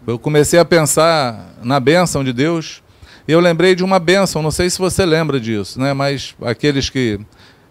eu 0.05 0.19
comecei 0.19 0.59
a 0.59 0.65
pensar 0.65 1.53
na 1.63 1.79
bênção 1.79 2.23
de 2.23 2.33
Deus, 2.33 2.81
e 3.27 3.31
eu 3.31 3.39
lembrei 3.39 3.73
de 3.73 3.83
uma 3.83 3.99
bênção, 3.99 4.41
não 4.41 4.51
sei 4.51 4.69
se 4.69 4.77
você 4.77 5.05
lembra 5.05 5.39
disso, 5.39 5.79
né? 5.79 5.93
mas 5.93 6.35
aqueles 6.41 6.89
que 6.89 7.19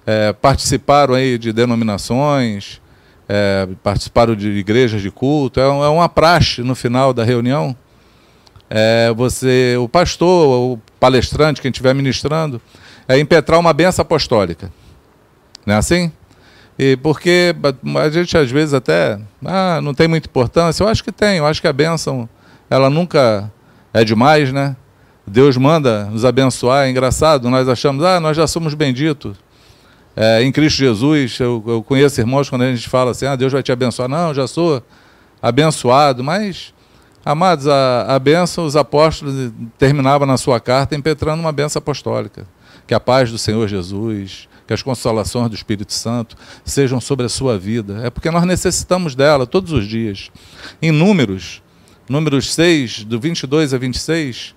é, 0.07 0.33
participaram 0.33 1.15
aí 1.15 1.37
de 1.37 1.53
denominações, 1.53 2.81
é, 3.29 3.69
participaram 3.83 4.35
de 4.35 4.49
igrejas 4.49 5.03
de 5.03 5.11
culto, 5.11 5.61
é, 5.61 5.65
é 5.65 5.67
uma 5.67 6.09
praxe 6.09 6.63
no 6.63 6.75
final 6.75 7.13
da 7.13 7.23
reunião, 7.23 7.77
é, 8.71 9.13
você, 9.15 9.77
o 9.79 9.87
pastor, 9.87 10.73
o 10.73 10.81
palestrante, 10.99 11.61
quem 11.61 11.71
estiver 11.71 11.95
ministrando, 11.95 12.61
é 13.07 13.19
impetrar 13.19 13.61
uma 13.61 13.73
benção 13.73 14.03
apostólica. 14.03 14.73
Não 15.67 15.75
é 15.75 15.77
assim? 15.79 16.11
E 16.83 16.97
porque 16.97 17.55
a 17.97 18.09
gente 18.11 18.37
às 18.37 18.51
vezes 18.51 18.75
até 18.75 19.17
ah, 19.45 19.81
não 19.81 19.95
tem 19.95 20.09
muita 20.09 20.27
importância, 20.27 20.83
eu 20.83 20.89
acho 20.89 21.05
que 21.05 21.13
tem, 21.13 21.39
eu 21.39 21.47
acho 21.47 21.61
que 21.61 21.69
a 21.69 21.73
bênção 21.73 22.29
ela 22.69 22.91
nunca 22.91 23.49
é 23.95 24.03
demais, 24.03 24.53
né? 24.53 24.75
Deus 25.25 25.57
manda 25.57 26.07
nos 26.07 26.25
abençoar, 26.25 26.87
é 26.87 26.91
engraçado, 26.91 27.49
nós 27.49 27.69
achamos, 27.69 28.05
ah, 28.05 28.19
nós 28.19 28.37
já 28.37 28.49
somos 28.49 28.75
benditos. 28.75 29.37
É, 30.17 30.43
em 30.43 30.51
Cristo 30.51 30.79
Jesus, 30.79 31.39
eu, 31.39 31.63
eu 31.69 31.85
conheço 31.85 32.21
irmãos 32.21 32.51
quando 32.51 32.63
a 32.63 32.75
gente 32.75 32.89
fala 32.89 33.13
assim, 33.13 33.27
ah, 33.27 33.37
Deus 33.37 33.53
vai 33.53 33.63
te 33.63 33.71
abençoar. 33.71 34.09
Não, 34.09 34.35
já 34.35 34.49
sou 34.49 34.83
abençoado, 35.41 36.25
mas 36.25 36.75
Amados, 37.25 37.69
a, 37.69 38.17
a 38.17 38.19
bênção, 38.19 38.65
os 38.65 38.75
apóstolos 38.75 39.53
terminavam 39.79 40.27
na 40.27 40.37
sua 40.37 40.59
carta 40.59 40.97
impetrando 40.97 41.41
uma 41.41 41.53
bênção 41.53 41.79
apostólica. 41.79 42.45
Que 42.85 42.93
a 42.93 42.99
paz 42.99 43.31
do 43.31 43.39
Senhor 43.39 43.69
Jesus, 43.69 44.49
que 44.73 44.75
as 44.75 44.83
consolações 44.83 45.51
do 45.51 45.55
Espírito 45.55 45.93
Santo 45.93 46.35
sejam 46.65 46.99
sobre 46.99 47.27
a 47.27 47.29
sua 47.29 47.59
vida. 47.59 48.01
É 48.05 48.09
porque 48.09 48.31
nós 48.31 48.45
necessitamos 48.45 49.15
dela 49.15 49.47
todos 49.47 49.71
os 49.71 49.87
dias. 49.87 50.31
Em 50.81 50.91
Números, 50.91 51.63
Números 52.09 52.55
6, 52.55 53.05
do 53.05 53.21
22 53.21 53.75
a 53.75 53.79
26, 53.79 54.55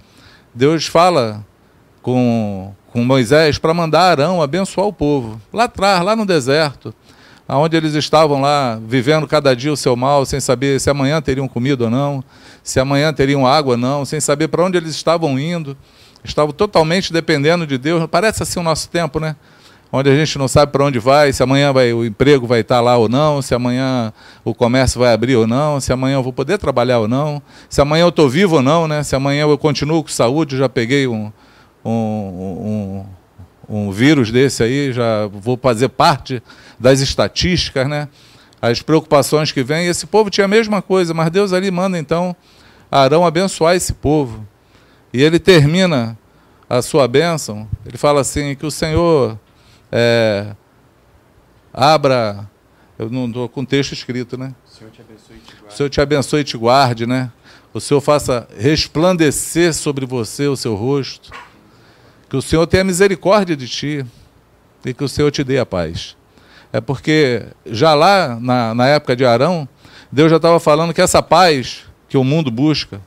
Deus 0.54 0.88
fala 0.88 1.46
com, 2.02 2.74
com 2.94 3.04
Moisés 3.04 3.58
para 3.58 3.74
mandar 3.74 4.12
Arão 4.12 4.42
abençoar 4.42 4.88
o 4.88 4.94
povo. 4.94 5.42
Lá 5.52 5.66
atrás, 5.66 6.02
lá 6.02 6.16
no 6.16 6.26
deserto 6.26 6.96
aonde 7.48 7.78
eles 7.78 7.94
estavam 7.94 8.42
lá 8.42 8.80
vivendo 8.88 9.28
cada 9.28 9.56
dia 9.56 9.72
o 9.72 9.78
seu 9.78 9.96
mal, 9.96 10.26
sem 10.26 10.40
saber 10.40 10.80
se 10.80 10.90
amanhã 10.90 11.22
teriam 11.22 11.48
comida 11.48 11.84
ou 11.84 11.92
não, 11.92 12.24
se 12.64 12.80
amanhã 12.80 13.14
teriam 13.14 13.46
água 13.46 13.74
ou 13.74 13.78
não, 13.78 14.04
sem 14.04 14.20
saber 14.20 14.48
para 14.48 14.64
onde 14.64 14.78
eles 14.78 14.96
estavam 14.96 15.38
indo, 15.38 15.78
estavam 16.24 16.52
totalmente 16.52 17.14
dependendo 17.14 17.68
de 17.68 17.78
Deus. 17.78 18.04
Parece 18.10 18.42
assim 18.42 18.60
o 18.60 18.64
nosso 18.64 18.90
tempo, 18.90 19.20
né? 19.20 19.36
Onde 19.98 20.10
a 20.10 20.16
gente 20.16 20.38
não 20.38 20.48
sabe 20.48 20.72
para 20.72 20.84
onde 20.84 21.00
vai, 21.00 21.32
se 21.32 21.42
amanhã 21.42 21.72
vai, 21.72 21.94
o 21.94 22.04
emprego 22.04 22.46
vai 22.46 22.60
estar 22.60 22.82
lá 22.82 22.98
ou 22.98 23.08
não, 23.08 23.42
se 23.42 23.56
amanhã 23.56 24.12
o 24.44 24.54
comércio 24.54 25.00
vai 25.00 25.14
abrir 25.14 25.36
ou 25.38 25.48
não, 25.48 25.80
se 25.80 25.94
amanhã 25.94 26.16
eu 26.16 26.24
vou 26.24 26.34
poder 26.34 26.58
trabalhar 26.58 27.00
ou 27.00 27.08
não, 27.08 27.42
se 27.70 27.80
amanhã 27.80 28.04
eu 28.04 28.10
estou 28.10 28.30
vivo 28.30 28.58
ou 28.58 28.62
não, 28.62 28.88
né? 28.88 29.04
se 29.04 29.16
amanhã 29.16 29.44
eu 29.44 29.58
continuo 29.58 30.04
com 30.04 30.10
saúde, 30.10 30.58
já 30.58 30.68
peguei 30.68 31.08
um, 31.08 31.32
um, 31.86 31.92
um 31.92 33.06
um 33.68 33.92
vírus 33.92 34.32
desse 34.32 34.64
aí, 34.64 34.94
já 34.94 35.28
vou 35.28 35.58
fazer 35.58 35.90
parte 35.90 36.42
das 36.80 37.00
estatísticas, 37.00 37.88
né? 37.88 38.08
As 38.62 38.82
preocupações 38.82 39.52
que 39.52 39.64
vêm. 39.64 39.88
Esse 39.88 40.06
povo 40.06 40.30
tinha 40.30 40.46
a 40.46 40.48
mesma 40.48 40.82
coisa, 40.82 41.14
mas 41.14 41.30
Deus 41.32 41.54
ali 41.54 41.70
manda 41.72 41.98
então 41.98 42.36
Arão 42.90 43.26
abençoar 43.26 43.76
esse 43.76 43.94
povo. 43.94 44.46
E 45.12 45.22
ele 45.22 45.40
termina 45.40 46.18
a 46.70 46.82
sua 46.82 47.08
bênção, 47.08 47.68
ele 47.86 47.98
fala 47.98 48.22
assim: 48.22 48.56
que 48.56 48.66
o 48.66 48.72
Senhor 48.72 49.40
é, 49.92 50.56
abra. 51.74 52.50
Eu 52.98 53.10
não 53.10 53.28
estou 53.28 53.50
com 53.50 53.66
texto 53.66 53.92
escrito, 53.92 54.38
né? 54.38 54.56
O 54.66 54.70
Senhor 54.70 54.92
te 54.92 55.02
abençoe 55.02 55.36
e 55.36 55.40
te 55.40 55.52
guarde. 55.52 55.74
O 55.74 55.78
Senhor 55.78 55.90
te 55.90 56.02
abençoe 56.02 56.40
e 56.40 56.44
te 56.44 56.58
guarde, 56.58 57.06
né? 57.06 57.32
O 57.74 57.82
Senhor 57.82 58.00
faça 58.00 58.48
resplandecer 58.58 59.74
sobre 59.74 60.06
você 60.06 60.48
o 60.48 60.56
seu 60.56 60.76
rosto 60.76 61.32
que 62.30 62.36
o 62.36 62.42
Senhor 62.42 62.66
tenha 62.68 62.84
misericórdia 62.84 63.56
de 63.56 63.68
ti 63.68 64.06
e 64.84 64.94
que 64.94 65.04
o 65.04 65.10
Senhor 65.10 65.32
te 65.32 65.44
dê 65.44 65.58
a 65.58 65.66
paz. 65.66 66.16
É 66.74 66.82
porque 66.82 67.46
já 67.66 67.94
lá 67.94 68.38
na, 68.40 68.74
na 68.76 68.88
época 68.88 69.16
de 69.16 69.26
Arão, 69.26 69.68
Deus 70.12 70.30
já 70.30 70.38
estava 70.38 70.60
falando 70.60 70.94
que 70.94 71.02
essa 71.02 71.22
paz 71.22 71.86
que 72.10 72.18
o 72.18 72.24
mundo 72.24 72.52
busca, 72.52 73.02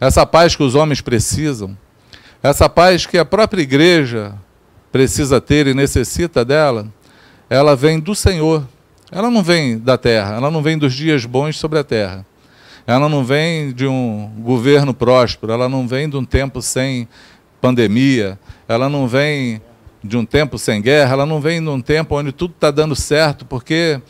essa 0.00 0.24
paz 0.24 0.56
que 0.56 0.62
os 0.62 0.74
homens 0.74 1.00
precisam, 1.00 1.76
essa 2.42 2.68
paz 2.68 3.06
que 3.06 3.18
a 3.18 3.24
própria 3.24 3.62
igreja 3.62 4.34
precisa 4.96 5.42
ter 5.42 5.66
e 5.66 5.74
necessita 5.74 6.42
dela, 6.42 6.86
ela 7.50 7.76
vem 7.76 8.00
do 8.00 8.14
Senhor. 8.14 8.66
Ela 9.12 9.30
não 9.30 9.42
vem 9.42 9.78
da 9.78 9.98
terra, 9.98 10.36
ela 10.36 10.50
não 10.50 10.62
vem 10.62 10.78
dos 10.78 10.94
dias 10.94 11.26
bons 11.26 11.58
sobre 11.58 11.78
a 11.78 11.84
terra. 11.84 12.24
Ela 12.86 13.06
não 13.06 13.22
vem 13.22 13.72
de 13.72 13.86
um 13.86 14.26
governo 14.38 14.94
próspero, 14.94 15.52
ela 15.52 15.68
não 15.68 15.86
vem 15.86 16.08
de 16.08 16.16
um 16.16 16.24
tempo 16.24 16.62
sem 16.62 17.06
pandemia, 17.60 18.38
ela 18.66 18.88
não 18.88 19.06
vem 19.06 19.60
de 20.02 20.16
um 20.16 20.24
tempo 20.24 20.58
sem 20.58 20.80
guerra, 20.80 21.12
ela 21.12 21.26
não 21.26 21.42
vem 21.42 21.60
de 21.60 21.68
um 21.68 21.80
tempo 21.82 22.18
onde 22.18 22.32
tudo 22.32 22.54
está 22.54 22.70
dando 22.70 22.96
certo, 22.96 23.44
porque 23.44 24.00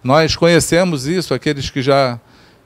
nós 0.00 0.36
conhecemos 0.36 1.08
isso, 1.08 1.34
aqueles 1.34 1.70
que 1.70 1.82
já 1.82 2.20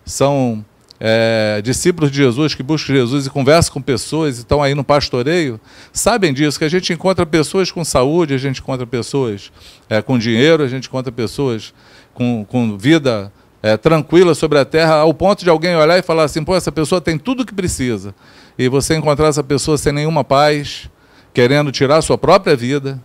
são 0.04 0.62
é, 1.00 1.62
discípulos 1.64 2.10
de 2.10 2.18
Jesus 2.18 2.54
que 2.54 2.62
buscam 2.62 2.92
Jesus 2.92 3.26
e 3.26 3.30
conversam 3.30 3.72
com 3.72 3.80
pessoas 3.80 4.36
e 4.36 4.40
estão 4.40 4.62
aí 4.62 4.74
no 4.74 4.84
pastoreio, 4.84 5.58
sabem 5.92 6.34
disso, 6.34 6.58
que 6.58 6.64
a 6.64 6.68
gente 6.68 6.92
encontra 6.92 7.24
pessoas 7.24 7.72
com 7.72 7.82
saúde, 7.82 8.34
a 8.34 8.38
gente 8.38 8.60
encontra 8.60 8.86
pessoas 8.86 9.50
é, 9.88 10.02
com 10.02 10.18
dinheiro, 10.18 10.62
a 10.62 10.68
gente 10.68 10.88
encontra 10.88 11.10
pessoas 11.10 11.72
com, 12.12 12.44
com 12.44 12.76
vida 12.76 13.32
é, 13.62 13.78
tranquila 13.78 14.34
sobre 14.34 14.58
a 14.58 14.64
terra, 14.64 14.96
ao 14.96 15.14
ponto 15.14 15.42
de 15.42 15.48
alguém 15.48 15.74
olhar 15.74 15.98
e 15.98 16.02
falar 16.02 16.24
assim: 16.24 16.44
pô, 16.44 16.54
essa 16.54 16.70
pessoa 16.70 17.00
tem 17.00 17.18
tudo 17.18 17.42
o 17.42 17.46
que 17.46 17.54
precisa. 17.54 18.14
E 18.58 18.68
você 18.68 18.94
encontrar 18.94 19.28
essa 19.28 19.42
pessoa 19.42 19.78
sem 19.78 19.92
nenhuma 19.92 20.22
paz, 20.22 20.90
querendo 21.32 21.72
tirar 21.72 22.02
sua 22.02 22.18
própria 22.18 22.54
vida, 22.54 23.02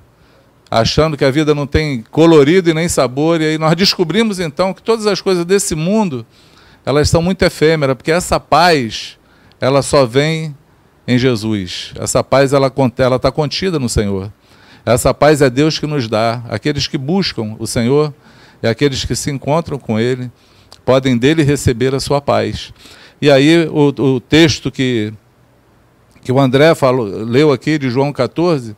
achando 0.70 1.16
que 1.16 1.24
a 1.24 1.32
vida 1.32 1.56
não 1.56 1.66
tem 1.66 2.04
colorido 2.12 2.70
e 2.70 2.74
nem 2.74 2.90
sabor, 2.90 3.40
e 3.40 3.46
aí 3.46 3.58
nós 3.58 3.76
descobrimos 3.76 4.40
então 4.40 4.74
que 4.74 4.82
todas 4.82 5.08
as 5.08 5.22
coisas 5.22 5.46
desse 5.46 5.76
mundo 5.76 6.26
elas 6.86 7.10
são 7.10 7.22
muito 7.22 7.42
efêmeras, 7.44 7.96
porque 7.96 8.12
essa 8.12 8.40
paz, 8.40 9.18
ela 9.60 9.82
só 9.82 10.06
vem 10.06 10.56
em 11.08 11.18
Jesus. 11.18 11.94
Essa 12.00 12.24
paz, 12.24 12.54
ela 12.54 12.68
está 13.16 13.32
contida 13.32 13.80
no 13.80 13.90
Senhor. 13.90 14.32
Essa 14.86 15.14
paz 15.14 15.42
é 15.42 15.50
Deus 15.50 15.80
que 15.80 15.88
nos 15.88 16.08
dá. 16.08 16.44
Aqueles 16.48 16.88
que 16.88 16.98
buscam 16.98 17.56
o 17.58 17.66
Senhor 17.66 18.14
e 18.62 18.68
aqueles 18.68 19.04
que 19.04 19.16
se 19.16 19.32
encontram 19.32 19.80
com 19.80 20.00
Ele 20.00 20.32
podem 20.86 21.18
dele 21.18 21.42
receber 21.42 21.96
a 21.96 22.00
sua 22.00 22.22
paz. 22.22 22.72
E 23.20 23.32
aí 23.32 23.68
o, 23.68 23.88
o 23.88 24.20
texto 24.20 24.72
que, 24.72 25.12
que 26.24 26.32
o 26.32 26.40
André 26.40 26.76
falou, 26.76 27.06
leu 27.08 27.52
aqui 27.52 27.80
de 27.80 27.90
João 27.90 28.14
14 28.14 28.78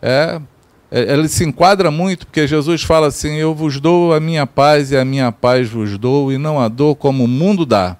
é 0.00 0.40
é, 0.96 1.12
ele 1.12 1.26
se 1.26 1.44
enquadra 1.44 1.90
muito, 1.90 2.24
porque 2.24 2.46
Jesus 2.46 2.84
fala 2.84 3.08
assim: 3.08 3.34
Eu 3.34 3.52
vos 3.52 3.80
dou 3.80 4.14
a 4.14 4.20
minha 4.20 4.46
paz 4.46 4.92
e 4.92 4.96
a 4.96 5.04
minha 5.04 5.32
paz 5.32 5.68
vos 5.68 5.98
dou, 5.98 6.32
e 6.32 6.38
não 6.38 6.60
a 6.60 6.68
dou 6.68 6.94
como 6.94 7.24
o 7.24 7.28
mundo 7.28 7.66
dá. 7.66 7.96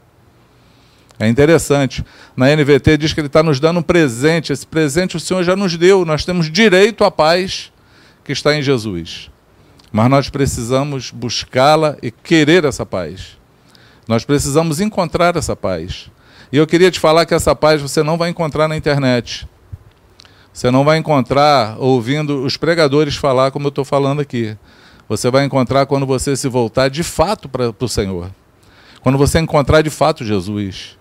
É 1.18 1.26
interessante. 1.26 2.04
Na 2.36 2.54
NVT 2.54 2.96
diz 2.96 3.12
que 3.12 3.18
ele 3.18 3.26
está 3.26 3.42
nos 3.42 3.58
dando 3.58 3.80
um 3.80 3.82
presente. 3.82 4.52
Esse 4.52 4.64
presente 4.64 5.16
o 5.16 5.20
Senhor 5.20 5.42
já 5.42 5.56
nos 5.56 5.76
deu. 5.76 6.04
Nós 6.04 6.24
temos 6.24 6.48
direito 6.48 7.02
à 7.02 7.10
paz 7.10 7.72
que 8.24 8.30
está 8.30 8.54
em 8.54 8.62
Jesus. 8.62 9.28
Mas 9.90 10.08
nós 10.08 10.28
precisamos 10.28 11.10
buscá-la 11.10 11.96
e 12.00 12.12
querer 12.12 12.64
essa 12.64 12.86
paz. 12.86 13.38
Nós 14.06 14.24
precisamos 14.24 14.80
encontrar 14.80 15.36
essa 15.36 15.56
paz. 15.56 16.10
E 16.52 16.56
eu 16.56 16.66
queria 16.66 16.90
te 16.92 17.00
falar 17.00 17.26
que 17.26 17.34
essa 17.34 17.56
paz 17.56 17.82
você 17.82 18.04
não 18.04 18.16
vai 18.16 18.30
encontrar 18.30 18.68
na 18.68 18.76
internet. 18.76 19.48
Você 20.54 20.70
não 20.70 20.84
vai 20.84 20.98
encontrar 20.98 21.74
ouvindo 21.80 22.44
os 22.44 22.56
pregadores 22.56 23.16
falar 23.16 23.50
como 23.50 23.66
eu 23.66 23.70
estou 23.70 23.84
falando 23.84 24.20
aqui. 24.20 24.56
Você 25.08 25.28
vai 25.28 25.44
encontrar 25.44 25.84
quando 25.84 26.06
você 26.06 26.36
se 26.36 26.46
voltar 26.46 26.88
de 26.88 27.02
fato 27.02 27.48
para 27.48 27.74
o 27.76 27.88
Senhor. 27.88 28.30
Quando 29.00 29.18
você 29.18 29.40
encontrar 29.40 29.82
de 29.82 29.90
fato 29.90 30.24
Jesus. 30.24 30.96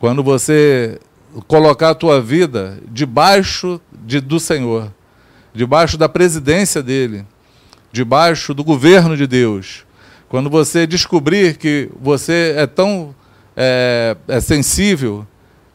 Quando 0.00 0.22
você 0.22 0.98
colocar 1.46 1.90
a 1.90 1.94
tua 1.94 2.22
vida 2.22 2.78
debaixo 2.90 3.78
de, 3.92 4.18
do 4.18 4.40
Senhor, 4.40 4.90
debaixo 5.52 5.98
da 5.98 6.08
presidência 6.08 6.82
dele, 6.82 7.26
debaixo 7.92 8.54
do 8.54 8.64
governo 8.64 9.14
de 9.14 9.26
Deus. 9.26 9.84
Quando 10.26 10.48
você 10.48 10.86
descobrir 10.86 11.58
que 11.58 11.90
você 12.00 12.54
é 12.56 12.66
tão 12.66 13.14
é, 13.54 14.16
é 14.26 14.40
sensível, 14.40 15.26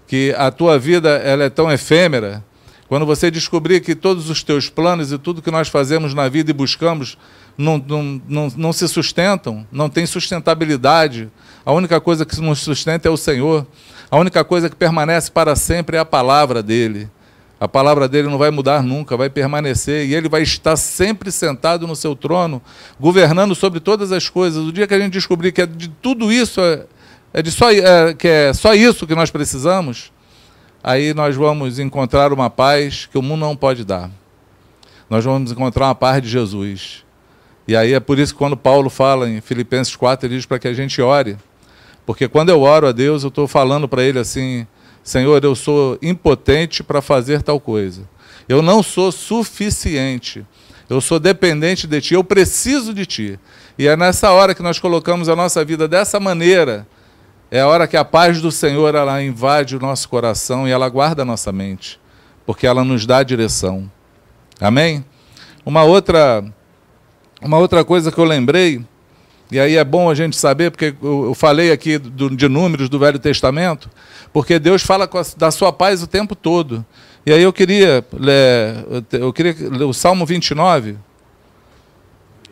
que 0.07 0.33
a 0.35 0.49
tua 0.49 0.79
vida 0.79 1.09
ela 1.17 1.43
é 1.43 1.49
tão 1.51 1.71
efêmera, 1.71 2.43
quando 2.91 3.05
você 3.05 3.31
descobrir 3.31 3.79
que 3.79 3.95
todos 3.95 4.29
os 4.29 4.43
teus 4.43 4.69
planos 4.69 5.13
e 5.13 5.17
tudo 5.17 5.41
que 5.41 5.49
nós 5.49 5.69
fazemos 5.69 6.13
na 6.13 6.27
vida 6.27 6.51
e 6.51 6.53
buscamos 6.53 7.17
não, 7.57 7.77
não, 7.77 8.21
não, 8.27 8.53
não 8.57 8.73
se 8.73 8.85
sustentam, 8.85 9.65
não 9.71 9.89
tem 9.89 10.05
sustentabilidade, 10.05 11.31
a 11.65 11.71
única 11.71 12.01
coisa 12.01 12.25
que 12.25 12.37
nos 12.41 12.59
sustenta 12.59 13.07
é 13.07 13.09
o 13.09 13.15
Senhor, 13.15 13.65
a 14.09 14.17
única 14.17 14.43
coisa 14.43 14.69
que 14.69 14.75
permanece 14.75 15.31
para 15.31 15.55
sempre 15.55 15.95
é 15.95 16.01
a 16.01 16.05
palavra 16.05 16.61
dele. 16.61 17.09
A 17.57 17.65
palavra 17.65 18.09
dele 18.09 18.27
não 18.27 18.37
vai 18.37 18.51
mudar 18.51 18.83
nunca, 18.83 19.15
vai 19.15 19.29
permanecer 19.29 20.05
e 20.05 20.13
ele 20.13 20.27
vai 20.27 20.41
estar 20.41 20.75
sempre 20.75 21.31
sentado 21.31 21.87
no 21.87 21.95
seu 21.95 22.13
trono, 22.13 22.61
governando 22.99 23.55
sobre 23.55 23.79
todas 23.79 24.11
as 24.11 24.27
coisas. 24.27 24.65
O 24.65 24.73
dia 24.73 24.85
que 24.85 24.93
a 24.93 24.99
gente 24.99 25.13
descobrir 25.13 25.53
que 25.53 25.61
é 25.61 25.65
de 25.65 25.87
tudo 25.87 26.29
isso, 26.29 26.59
é, 26.59 26.83
é 27.35 27.41
de 27.41 27.51
só, 27.51 27.71
é, 27.71 28.13
que 28.13 28.27
é 28.27 28.51
só 28.51 28.73
isso 28.73 29.07
que 29.07 29.15
nós 29.15 29.31
precisamos, 29.31 30.11
aí 30.83 31.13
nós 31.13 31.35
vamos 31.35 31.79
encontrar 31.79 32.33
uma 32.33 32.49
paz 32.49 33.07
que 33.11 33.17
o 33.17 33.21
mundo 33.21 33.41
não 33.41 33.55
pode 33.55 33.83
dar. 33.83 34.09
Nós 35.09 35.25
vamos 35.25 35.51
encontrar 35.51 35.87
uma 35.87 35.95
paz 35.95 36.21
de 36.21 36.29
Jesus. 36.29 37.03
E 37.67 37.75
aí 37.75 37.93
é 37.93 37.99
por 37.99 38.17
isso 38.17 38.33
que 38.33 38.37
quando 38.37 38.57
Paulo 38.57 38.89
fala 38.89 39.29
em 39.29 39.41
Filipenses 39.41 39.95
4, 39.95 40.27
ele 40.27 40.35
diz 40.35 40.45
para 40.45 40.59
que 40.59 40.67
a 40.67 40.73
gente 40.73 41.01
ore. 41.01 41.37
Porque 42.05 42.27
quando 42.27 42.49
eu 42.49 42.61
oro 42.61 42.87
a 42.87 42.91
Deus, 42.91 43.23
eu 43.23 43.29
estou 43.29 43.47
falando 43.47 43.87
para 43.87 44.03
ele 44.03 44.19
assim: 44.19 44.65
Senhor, 45.03 45.43
eu 45.43 45.55
sou 45.55 45.97
impotente 46.01 46.83
para 46.83 47.01
fazer 47.01 47.41
tal 47.41 47.59
coisa. 47.59 48.07
Eu 48.47 48.61
não 48.61 48.81
sou 48.81 49.11
suficiente. 49.11 50.45
Eu 50.89 50.99
sou 50.99 51.19
dependente 51.19 51.87
de 51.87 52.01
Ti. 52.01 52.13
Eu 52.15 52.23
preciso 52.23 52.93
de 52.93 53.05
Ti. 53.05 53.39
E 53.77 53.87
é 53.87 53.95
nessa 53.95 54.31
hora 54.31 54.53
que 54.53 54.61
nós 54.61 54.79
colocamos 54.79 55.29
a 55.29 55.35
nossa 55.35 55.63
vida 55.63 55.87
dessa 55.87 56.19
maneira 56.19 56.85
é 57.51 57.59
a 57.59 57.67
hora 57.67 57.85
que 57.85 57.97
a 57.97 58.05
paz 58.05 58.41
do 58.41 58.49
Senhor 58.49 58.95
ela 58.95 59.21
invade 59.21 59.75
o 59.75 59.79
nosso 59.79 60.07
coração 60.07 60.65
e 60.65 60.71
ela 60.71 60.87
guarda 60.87 61.23
a 61.23 61.25
nossa 61.25 61.51
mente, 61.51 61.99
porque 62.45 62.65
ela 62.65 62.81
nos 62.81 63.05
dá 63.05 63.21
direção. 63.23 63.91
Amém? 64.59 65.03
Uma 65.65 65.83
outra, 65.83 66.41
uma 67.41 67.57
outra 67.57 67.83
coisa 67.83 68.09
que 68.09 68.17
eu 68.17 68.23
lembrei, 68.23 68.81
e 69.51 69.59
aí 69.59 69.75
é 69.75 69.83
bom 69.83 70.09
a 70.09 70.15
gente 70.15 70.37
saber, 70.37 70.71
porque 70.71 70.95
eu 71.03 71.33
falei 71.35 71.73
aqui 71.73 71.97
do, 71.97 72.33
de 72.33 72.47
números 72.47 72.87
do 72.87 72.97
Velho 72.97 73.19
Testamento, 73.19 73.89
porque 74.31 74.57
Deus 74.57 74.81
fala 74.81 75.09
da 75.35 75.51
sua 75.51 75.73
paz 75.73 76.01
o 76.01 76.07
tempo 76.07 76.35
todo. 76.35 76.85
E 77.25 77.33
aí 77.33 77.43
eu 77.43 77.51
queria, 77.51 78.03
eu 79.11 79.33
queria 79.33 79.53
o 79.85 79.93
Salmo 79.93 80.25
29. 80.25 80.97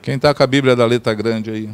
Quem 0.01 0.15
está 0.15 0.33
com 0.33 0.43
a 0.43 0.47
Bíblia 0.47 0.75
da 0.75 0.85
letra 0.85 1.13
grande 1.13 1.49
aí? 1.49 1.69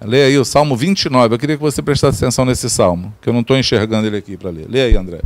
Leia 0.00 0.26
aí 0.26 0.38
o 0.38 0.44
Salmo 0.44 0.76
29. 0.76 1.34
Eu 1.34 1.38
queria 1.38 1.56
que 1.56 1.62
você 1.62 1.82
prestasse 1.82 2.24
atenção 2.24 2.44
nesse 2.44 2.70
salmo, 2.70 3.14
que 3.20 3.28
eu 3.28 3.32
não 3.32 3.40
estou 3.40 3.56
enxergando 3.56 4.06
ele 4.06 4.16
aqui 4.16 4.36
para 4.36 4.50
ler. 4.50 4.66
Leia 4.68 4.86
aí, 4.86 4.96
André. 4.96 5.20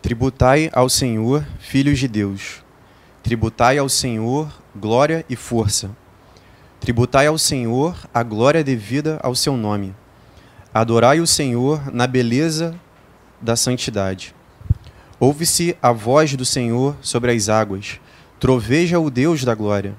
Tributai 0.00 0.70
ao 0.72 0.88
Senhor, 0.88 1.44
filhos 1.58 1.98
de 1.98 2.08
Deus. 2.08 2.64
Tributai 3.22 3.76
ao 3.76 3.88
Senhor 3.88 4.50
glória 4.74 5.24
e 5.28 5.36
força. 5.36 5.90
Tributai 6.80 7.26
ao 7.26 7.36
Senhor 7.36 7.96
a 8.12 8.22
glória 8.22 8.64
devida 8.64 9.18
ao 9.22 9.34
seu 9.34 9.56
nome. 9.56 9.94
Adorai 10.72 11.20
o 11.20 11.26
Senhor 11.26 11.92
na 11.92 12.06
beleza 12.06 12.74
da 13.40 13.56
santidade. 13.56 14.34
Ouve-se 15.18 15.76
a 15.82 15.92
voz 15.92 16.34
do 16.34 16.44
Senhor 16.44 16.96
sobre 17.02 17.32
as 17.32 17.48
águas. 17.48 18.00
Troveja 18.38 18.98
o 18.98 19.10
Deus 19.10 19.44
da 19.44 19.54
glória. 19.54 19.94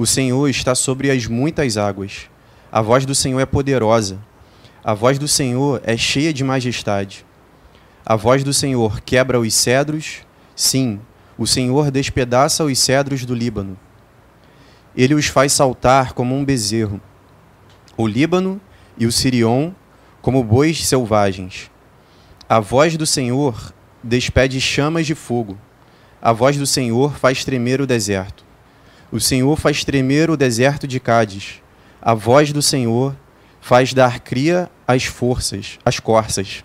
O 0.00 0.06
Senhor 0.06 0.48
está 0.48 0.74
sobre 0.74 1.10
as 1.10 1.26
muitas 1.26 1.76
águas. 1.76 2.30
A 2.72 2.80
voz 2.80 3.04
do 3.04 3.14
Senhor 3.14 3.38
é 3.38 3.44
poderosa. 3.44 4.18
A 4.82 4.94
voz 4.94 5.18
do 5.18 5.28
Senhor 5.28 5.78
é 5.84 5.94
cheia 5.94 6.32
de 6.32 6.42
majestade. 6.42 7.26
A 8.02 8.16
voz 8.16 8.42
do 8.42 8.50
Senhor 8.50 9.02
quebra 9.02 9.38
os 9.38 9.52
cedros. 9.52 10.22
Sim, 10.56 11.02
o 11.36 11.46
Senhor 11.46 11.90
despedaça 11.90 12.64
os 12.64 12.78
cedros 12.78 13.26
do 13.26 13.34
Líbano. 13.34 13.78
Ele 14.96 15.12
os 15.12 15.26
faz 15.26 15.52
saltar 15.52 16.14
como 16.14 16.34
um 16.34 16.46
bezerro. 16.46 16.98
O 17.94 18.06
Líbano 18.06 18.58
e 18.96 19.04
o 19.04 19.12
Sirion 19.12 19.70
como 20.22 20.42
bois 20.42 20.86
selvagens. 20.86 21.70
A 22.48 22.58
voz 22.58 22.96
do 22.96 23.04
Senhor 23.04 23.74
despede 24.02 24.62
chamas 24.62 25.06
de 25.06 25.14
fogo. 25.14 25.58
A 26.22 26.32
voz 26.32 26.56
do 26.56 26.66
Senhor 26.66 27.18
faz 27.18 27.44
tremer 27.44 27.82
o 27.82 27.86
deserto. 27.86 28.48
O 29.12 29.18
Senhor 29.18 29.56
faz 29.56 29.84
tremer 29.84 30.30
o 30.30 30.36
deserto 30.36 30.86
de 30.86 31.00
Cádiz. 31.00 31.60
A 32.00 32.14
voz 32.14 32.52
do 32.52 32.62
Senhor 32.62 33.16
faz 33.60 33.92
dar 33.92 34.20
cria 34.20 34.70
às 34.86 35.04
forças, 35.04 35.78
às 35.84 35.98
corças, 35.98 36.64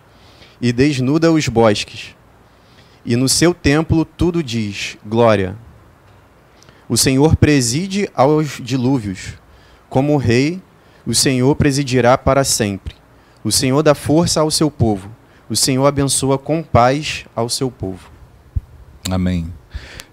e 0.61 0.71
desnuda 0.71 1.31
os 1.31 1.47
bosques. 1.47 2.15
E 3.03 3.15
no 3.15 3.27
seu 3.27 3.53
templo 3.53 4.05
tudo 4.05 4.43
diz: 4.43 4.97
glória. 5.05 5.57
O 6.87 6.95
Senhor 6.95 7.35
preside 7.35 8.07
aos 8.13 8.61
dilúvios. 8.61 9.33
Como 9.89 10.17
rei, 10.17 10.61
o 11.05 11.15
Senhor 11.15 11.55
presidirá 11.55 12.15
para 12.17 12.43
sempre. 12.43 12.95
O 13.43 13.51
Senhor 13.51 13.81
dá 13.81 13.95
força 13.95 14.41
ao 14.41 14.51
seu 14.51 14.69
povo. 14.69 15.09
O 15.49 15.55
Senhor 15.55 15.85
abençoa 15.85 16.37
com 16.37 16.61
paz 16.61 17.25
ao 17.35 17.49
seu 17.49 17.71
povo. 17.71 18.09
Amém. 19.09 19.51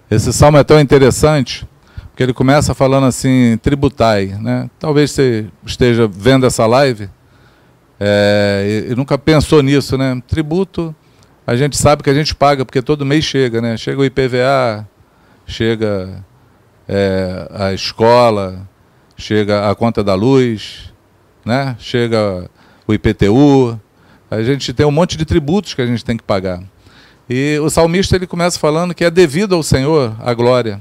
Esse 0.09 0.33
salmo 0.33 0.57
é 0.57 0.63
tão 0.63 0.79
interessante 0.79 1.67
porque 2.13 2.21
ele 2.21 2.33
começa 2.33 2.75
falando 2.75 3.07
assim, 3.07 3.57
tributai. 3.59 4.37
Né? 4.39 4.69
Talvez 4.77 5.09
você 5.09 5.47
esteja 5.65 6.07
vendo 6.07 6.45
essa 6.45 6.63
live 6.67 7.09
é, 7.99 8.85
e, 8.87 8.91
e, 8.91 8.95
nunca 8.95 9.17
pensou 9.17 9.63
nisso. 9.63 9.97
Né? 9.97 10.21
Tributo, 10.27 10.95
a 11.45 11.55
gente 11.55 11.75
sabe 11.75 12.03
que 12.03 12.11
a 12.11 12.13
gente 12.13 12.35
paga, 12.35 12.63
porque 12.63 12.83
todo 12.83 13.03
mês 13.03 13.25
chega. 13.25 13.59
Né? 13.59 13.77
Chega 13.77 13.99
o 13.99 14.05
IPVA, 14.05 14.87
chega 15.47 16.23
é, 16.87 17.47
a 17.51 17.73
escola, 17.73 18.69
chega 19.17 19.67
a 19.67 19.73
conta 19.73 20.03
da 20.03 20.13
luz, 20.13 20.93
né? 21.43 21.75
chega 21.79 22.47
o 22.87 22.93
IPTU, 22.93 23.81
a 24.29 24.43
gente 24.43 24.71
tem 24.71 24.85
um 24.85 24.91
monte 24.91 25.17
de 25.17 25.25
tributos 25.25 25.73
que 25.73 25.81
a 25.81 25.87
gente 25.87 26.05
tem 26.05 26.15
que 26.15 26.23
pagar. 26.23 26.61
E 27.27 27.57
o 27.57 27.71
salmista 27.71 28.15
ele 28.15 28.27
começa 28.27 28.59
falando 28.59 28.93
que 28.93 29.03
é 29.03 29.09
devido 29.09 29.55
ao 29.55 29.63
Senhor 29.63 30.15
a 30.19 30.31
glória, 30.35 30.79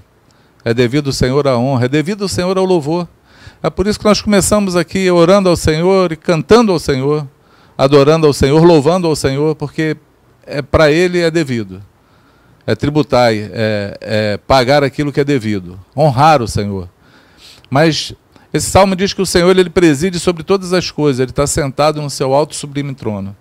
é 0.65 0.73
devido 0.73 1.09
ao 1.09 1.13
Senhor 1.13 1.47
a 1.49 1.57
honra, 1.59 1.87
é 1.87 1.89
devido 1.89 2.23
ao 2.23 2.29
Senhor 2.29 2.57
ao 2.57 2.65
louvor. 2.65 3.09
É 3.63 3.71
por 3.71 3.87
isso 3.87 3.99
que 3.99 4.05
nós 4.05 4.21
começamos 4.21 4.77
aqui 4.77 5.11
orando 5.11 5.49
ao 5.49 5.57
Senhor 5.57 6.13
e 6.13 6.17
cantando 6.17 6.73
ao 6.73 6.79
Senhor, 6.79 7.27
adorando 7.77 8.27
ao 8.27 8.33
Senhor, 8.33 8.63
louvando 8.65 9.07
ao 9.07 9.15
Senhor, 9.17 9.55
porque 9.55 9.97
é 10.47 10.61
para 10.61 10.91
Ele 10.91 11.21
é 11.21 11.31
devido. 11.31 11.83
É 12.67 12.75
tributar, 12.75 13.33
é, 13.33 13.97
é 14.01 14.37
pagar 14.47 14.85
aquilo 14.85 15.13
que 15.13 15.21
é 15.21 15.25
devido, 15.25 15.79
honrar 15.97 16.41
o 16.43 16.49
Senhor. 16.49 16.89
Mas 17.69 18.15
esse 18.53 18.71
salmo 18.71 18.95
diz 18.95 19.15
que 19.15 19.23
o 19.23 19.27
Senhor 19.27 19.57
ele 19.57 19.71
preside 19.71 20.21
sobre 20.21 20.43
todas 20.43 20.75
as 20.75 20.91
coisas, 20.91 21.21
ele 21.21 21.31
está 21.31 21.47
sentado 21.47 22.03
no 22.03 22.11
seu 22.11 22.35
alto 22.35 22.55
sublime 22.55 22.95
trono. 22.95 23.35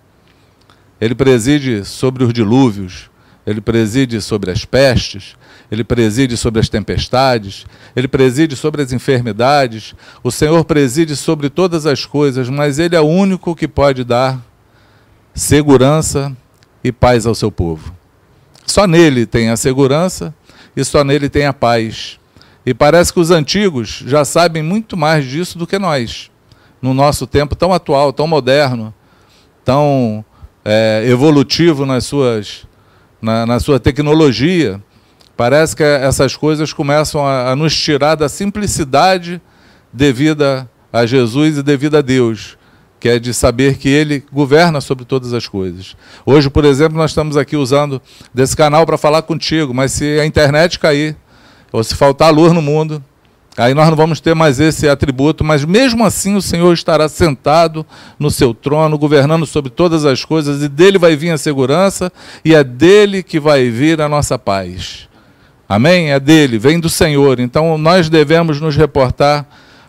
Ele 0.98 1.14
preside 1.14 1.84
sobre 1.84 2.24
os 2.24 2.32
dilúvios, 2.32 3.10
ele 3.46 3.60
preside 3.60 4.22
sobre 4.22 4.50
as 4.50 4.64
pestes, 4.64 5.36
ele 5.72 5.82
preside 5.82 6.36
sobre 6.36 6.60
as 6.60 6.68
tempestades, 6.68 7.64
ele 7.96 8.06
preside 8.06 8.54
sobre 8.54 8.82
as 8.82 8.92
enfermidades. 8.92 9.94
O 10.22 10.30
Senhor 10.30 10.62
preside 10.66 11.16
sobre 11.16 11.48
todas 11.48 11.86
as 11.86 12.04
coisas, 12.04 12.50
mas 12.50 12.78
ele 12.78 12.94
é 12.94 13.00
o 13.00 13.06
único 13.06 13.56
que 13.56 13.66
pode 13.66 14.04
dar 14.04 14.38
segurança 15.34 16.36
e 16.84 16.92
paz 16.92 17.24
ao 17.24 17.34
seu 17.34 17.50
povo. 17.50 17.96
Só 18.66 18.86
nele 18.86 19.24
tem 19.24 19.48
a 19.48 19.56
segurança 19.56 20.34
e 20.76 20.84
só 20.84 21.02
nele 21.02 21.30
tem 21.30 21.46
a 21.46 21.54
paz. 21.54 22.20
E 22.66 22.74
parece 22.74 23.10
que 23.10 23.20
os 23.20 23.30
antigos 23.30 24.04
já 24.06 24.26
sabem 24.26 24.62
muito 24.62 24.94
mais 24.94 25.24
disso 25.24 25.56
do 25.56 25.66
que 25.66 25.78
nós, 25.78 26.30
no 26.82 26.92
nosso 26.92 27.26
tempo 27.26 27.56
tão 27.56 27.72
atual, 27.72 28.12
tão 28.12 28.26
moderno, 28.26 28.92
tão 29.64 30.22
é, 30.62 31.02
evolutivo 31.06 31.86
nas 31.86 32.04
suas, 32.04 32.66
na, 33.22 33.46
na, 33.46 33.58
sua 33.58 33.80
tecnologia. 33.80 34.78
Parece 35.36 35.74
que 35.74 35.82
essas 35.82 36.36
coisas 36.36 36.72
começam 36.72 37.26
a, 37.26 37.50
a 37.50 37.56
nos 37.56 37.74
tirar 37.74 38.14
da 38.14 38.28
simplicidade 38.28 39.40
devida 39.92 40.68
a 40.92 41.06
Jesus 41.06 41.58
e 41.58 41.62
devida 41.62 41.98
a 41.98 42.02
Deus, 42.02 42.56
que 43.00 43.08
é 43.08 43.18
de 43.18 43.32
saber 43.32 43.78
que 43.78 43.88
Ele 43.88 44.24
governa 44.32 44.80
sobre 44.80 45.04
todas 45.04 45.32
as 45.32 45.48
coisas. 45.48 45.96
Hoje, 46.24 46.50
por 46.50 46.64
exemplo, 46.64 46.98
nós 46.98 47.10
estamos 47.10 47.36
aqui 47.36 47.56
usando 47.56 48.00
desse 48.32 48.56
canal 48.56 48.84
para 48.84 48.98
falar 48.98 49.22
contigo, 49.22 49.72
mas 49.72 49.92
se 49.92 50.20
a 50.20 50.26
internet 50.26 50.78
cair, 50.78 51.16
ou 51.72 51.82
se 51.82 51.94
faltar 51.94 52.32
luz 52.32 52.52
no 52.52 52.60
mundo, 52.60 53.02
Aí 53.56 53.74
nós 53.74 53.86
não 53.90 53.96
vamos 53.96 54.18
ter 54.18 54.34
mais 54.34 54.58
esse 54.58 54.88
atributo, 54.88 55.44
mas 55.44 55.62
mesmo 55.62 56.04
assim 56.06 56.34
o 56.34 56.40
Senhor 56.40 56.72
estará 56.72 57.06
sentado 57.06 57.84
no 58.18 58.30
seu 58.30 58.54
trono, 58.54 58.96
governando 58.96 59.44
sobre 59.44 59.70
todas 59.70 60.06
as 60.06 60.24
coisas, 60.24 60.62
e 60.62 60.68
dele 60.68 60.96
vai 60.98 61.16
vir 61.16 61.32
a 61.32 61.38
segurança, 61.38 62.10
e 62.42 62.54
é 62.54 62.64
dele 62.64 63.22
que 63.22 63.38
vai 63.38 63.68
vir 63.68 64.00
a 64.00 64.08
nossa 64.08 64.38
paz. 64.38 65.06
Amém? 65.74 66.12
É 66.12 66.20
dele, 66.20 66.58
vem 66.58 66.78
do 66.78 66.90
Senhor. 66.90 67.40
Então 67.40 67.78
nós 67.78 68.10
devemos 68.10 68.60
nos 68.60 68.76
reportar 68.76 69.46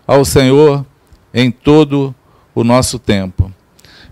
ao 0.08 0.24
Senhor 0.24 0.86
em 1.34 1.52
todo 1.52 2.16
o 2.56 2.64
nosso 2.64 2.98
tempo. 2.98 3.52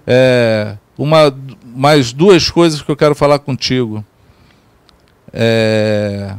É, 0.05 0.75
uma, 0.97 1.33
mais 1.63 2.11
duas 2.11 2.51
coisas 2.51 2.81
que 2.81 2.91
eu 2.91 2.95
quero 2.97 3.15
falar 3.15 3.39
contigo. 3.39 4.03
É, 5.31 6.35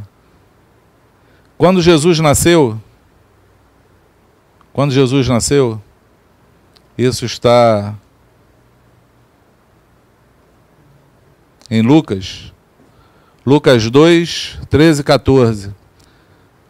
quando 1.57 1.81
Jesus 1.81 2.21
nasceu, 2.21 2.79
quando 4.71 4.92
Jesus 4.92 5.27
nasceu, 5.29 5.81
isso 6.99 7.25
está 7.25 7.95
em 11.71 11.81
Lucas, 11.81 12.51
Lucas 13.44 13.90
2, 13.90 14.61
13 14.70 15.00
e 15.00 15.05
14. 15.05 15.74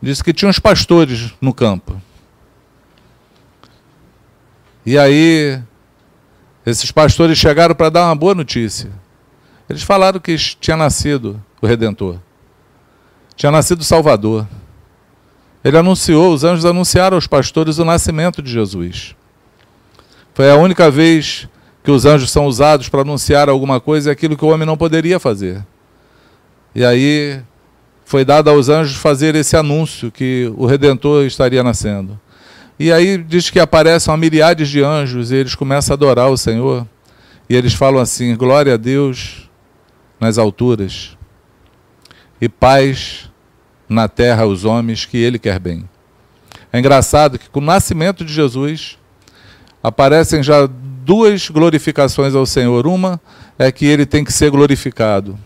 Diz 0.00 0.22
que 0.22 0.32
tinha 0.32 0.48
uns 0.48 0.58
pastores 0.58 1.32
no 1.40 1.52
campo. 1.52 2.00
E 4.84 4.98
aí, 4.98 5.60
esses 6.66 6.90
pastores 6.90 7.38
chegaram 7.38 7.74
para 7.74 7.90
dar 7.90 8.06
uma 8.06 8.16
boa 8.16 8.34
notícia. 8.34 8.90
Eles 9.68 9.82
falaram 9.82 10.18
que 10.18 10.36
tinha 10.36 10.76
nascido 10.76 11.42
o 11.60 11.66
Redentor, 11.66 12.18
tinha 13.36 13.52
nascido 13.52 13.80
o 13.80 13.84
Salvador. 13.84 14.46
Ele 15.62 15.78
anunciou, 15.78 16.32
os 16.32 16.42
anjos 16.42 16.64
anunciaram 16.64 17.16
aos 17.16 17.26
pastores 17.26 17.78
o 17.78 17.84
nascimento 17.84 18.42
de 18.42 18.50
Jesus. 18.50 19.14
Foi 20.34 20.50
a 20.50 20.56
única 20.56 20.90
vez 20.90 21.46
que 21.84 21.90
os 21.90 22.04
anjos 22.06 22.30
são 22.30 22.46
usados 22.46 22.88
para 22.88 23.02
anunciar 23.02 23.48
alguma 23.48 23.80
coisa 23.80 24.10
é 24.10 24.12
aquilo 24.12 24.36
que 24.36 24.44
o 24.44 24.48
homem 24.48 24.66
não 24.66 24.76
poderia 24.76 25.20
fazer. 25.20 25.64
E 26.74 26.84
aí 26.84 27.40
foi 28.04 28.24
dado 28.24 28.50
aos 28.50 28.68
anjos 28.68 28.96
fazer 28.96 29.34
esse 29.34 29.56
anúncio 29.56 30.10
que 30.10 30.52
o 30.56 30.66
Redentor 30.66 31.24
estaria 31.24 31.62
nascendo. 31.62 32.18
E 32.78 32.90
aí 32.90 33.18
diz 33.18 33.50
que 33.50 33.60
aparecem 33.60 34.16
miríades 34.16 34.68
de 34.68 34.82
anjos 34.82 35.30
e 35.30 35.36
eles 35.36 35.54
começam 35.54 35.92
a 35.92 35.96
adorar 35.96 36.30
o 36.30 36.36
Senhor. 36.36 36.86
E 37.48 37.54
eles 37.54 37.74
falam 37.74 38.00
assim: 38.00 38.34
glória 38.36 38.74
a 38.74 38.76
Deus 38.76 39.48
nas 40.18 40.38
alturas 40.38 41.16
e 42.40 42.48
paz 42.48 43.30
na 43.88 44.08
terra 44.08 44.42
aos 44.42 44.64
homens 44.64 45.04
que 45.04 45.16
ele 45.16 45.38
quer 45.38 45.58
bem. 45.58 45.88
É 46.72 46.78
engraçado 46.78 47.38
que 47.38 47.48
com 47.50 47.60
o 47.60 47.62
nascimento 47.64 48.24
de 48.24 48.32
Jesus 48.32 48.98
aparecem 49.82 50.42
já 50.42 50.66
duas 50.66 51.48
glorificações 51.48 52.34
ao 52.34 52.46
Senhor. 52.46 52.86
Uma 52.86 53.20
é 53.58 53.70
que 53.70 53.84
ele 53.84 54.06
tem 54.06 54.24
que 54.24 54.32
ser 54.32 54.50
glorificado, 54.50 55.38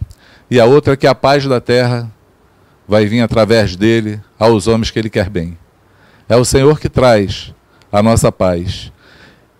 e 0.50 0.60
a 0.60 0.64
outra 0.64 0.94
é 0.94 0.96
que 0.96 1.06
a 1.06 1.14
paz 1.14 1.46
da 1.46 1.60
terra 1.60 2.10
vai 2.86 3.06
vir 3.06 3.20
através 3.20 3.74
dele 3.74 4.20
aos 4.38 4.66
homens 4.66 4.90
que 4.90 4.98
ele 4.98 5.10
quer 5.10 5.28
bem. 5.28 5.58
É 6.28 6.36
o 6.36 6.44
Senhor 6.44 6.78
que 6.78 6.88
traz 6.88 7.52
a 7.90 8.02
nossa 8.02 8.30
paz. 8.30 8.92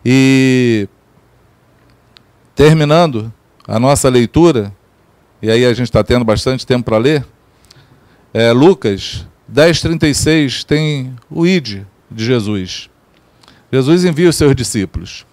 E 0.04 0.88
terminando 2.54 3.32
a 3.66 3.78
nossa 3.80 4.08
leitura, 4.08 4.72
e 5.42 5.50
aí 5.50 5.64
a 5.64 5.74
gente 5.74 5.86
está 5.88 6.04
tendo 6.04 6.24
bastante 6.24 6.64
tempo 6.64 6.84
para 6.84 6.98
ler, 6.98 7.26
é, 8.32 8.52
Lucas 8.52 9.26
10,36 9.52 10.64
tem 10.64 11.16
o 11.30 11.46
id 11.46 11.84
de 12.10 12.24
Jesus. 12.24 12.88
Jesus 13.72 14.04
envia 14.04 14.28
os 14.28 14.36
seus 14.36 14.54
discípulos. 14.54 15.26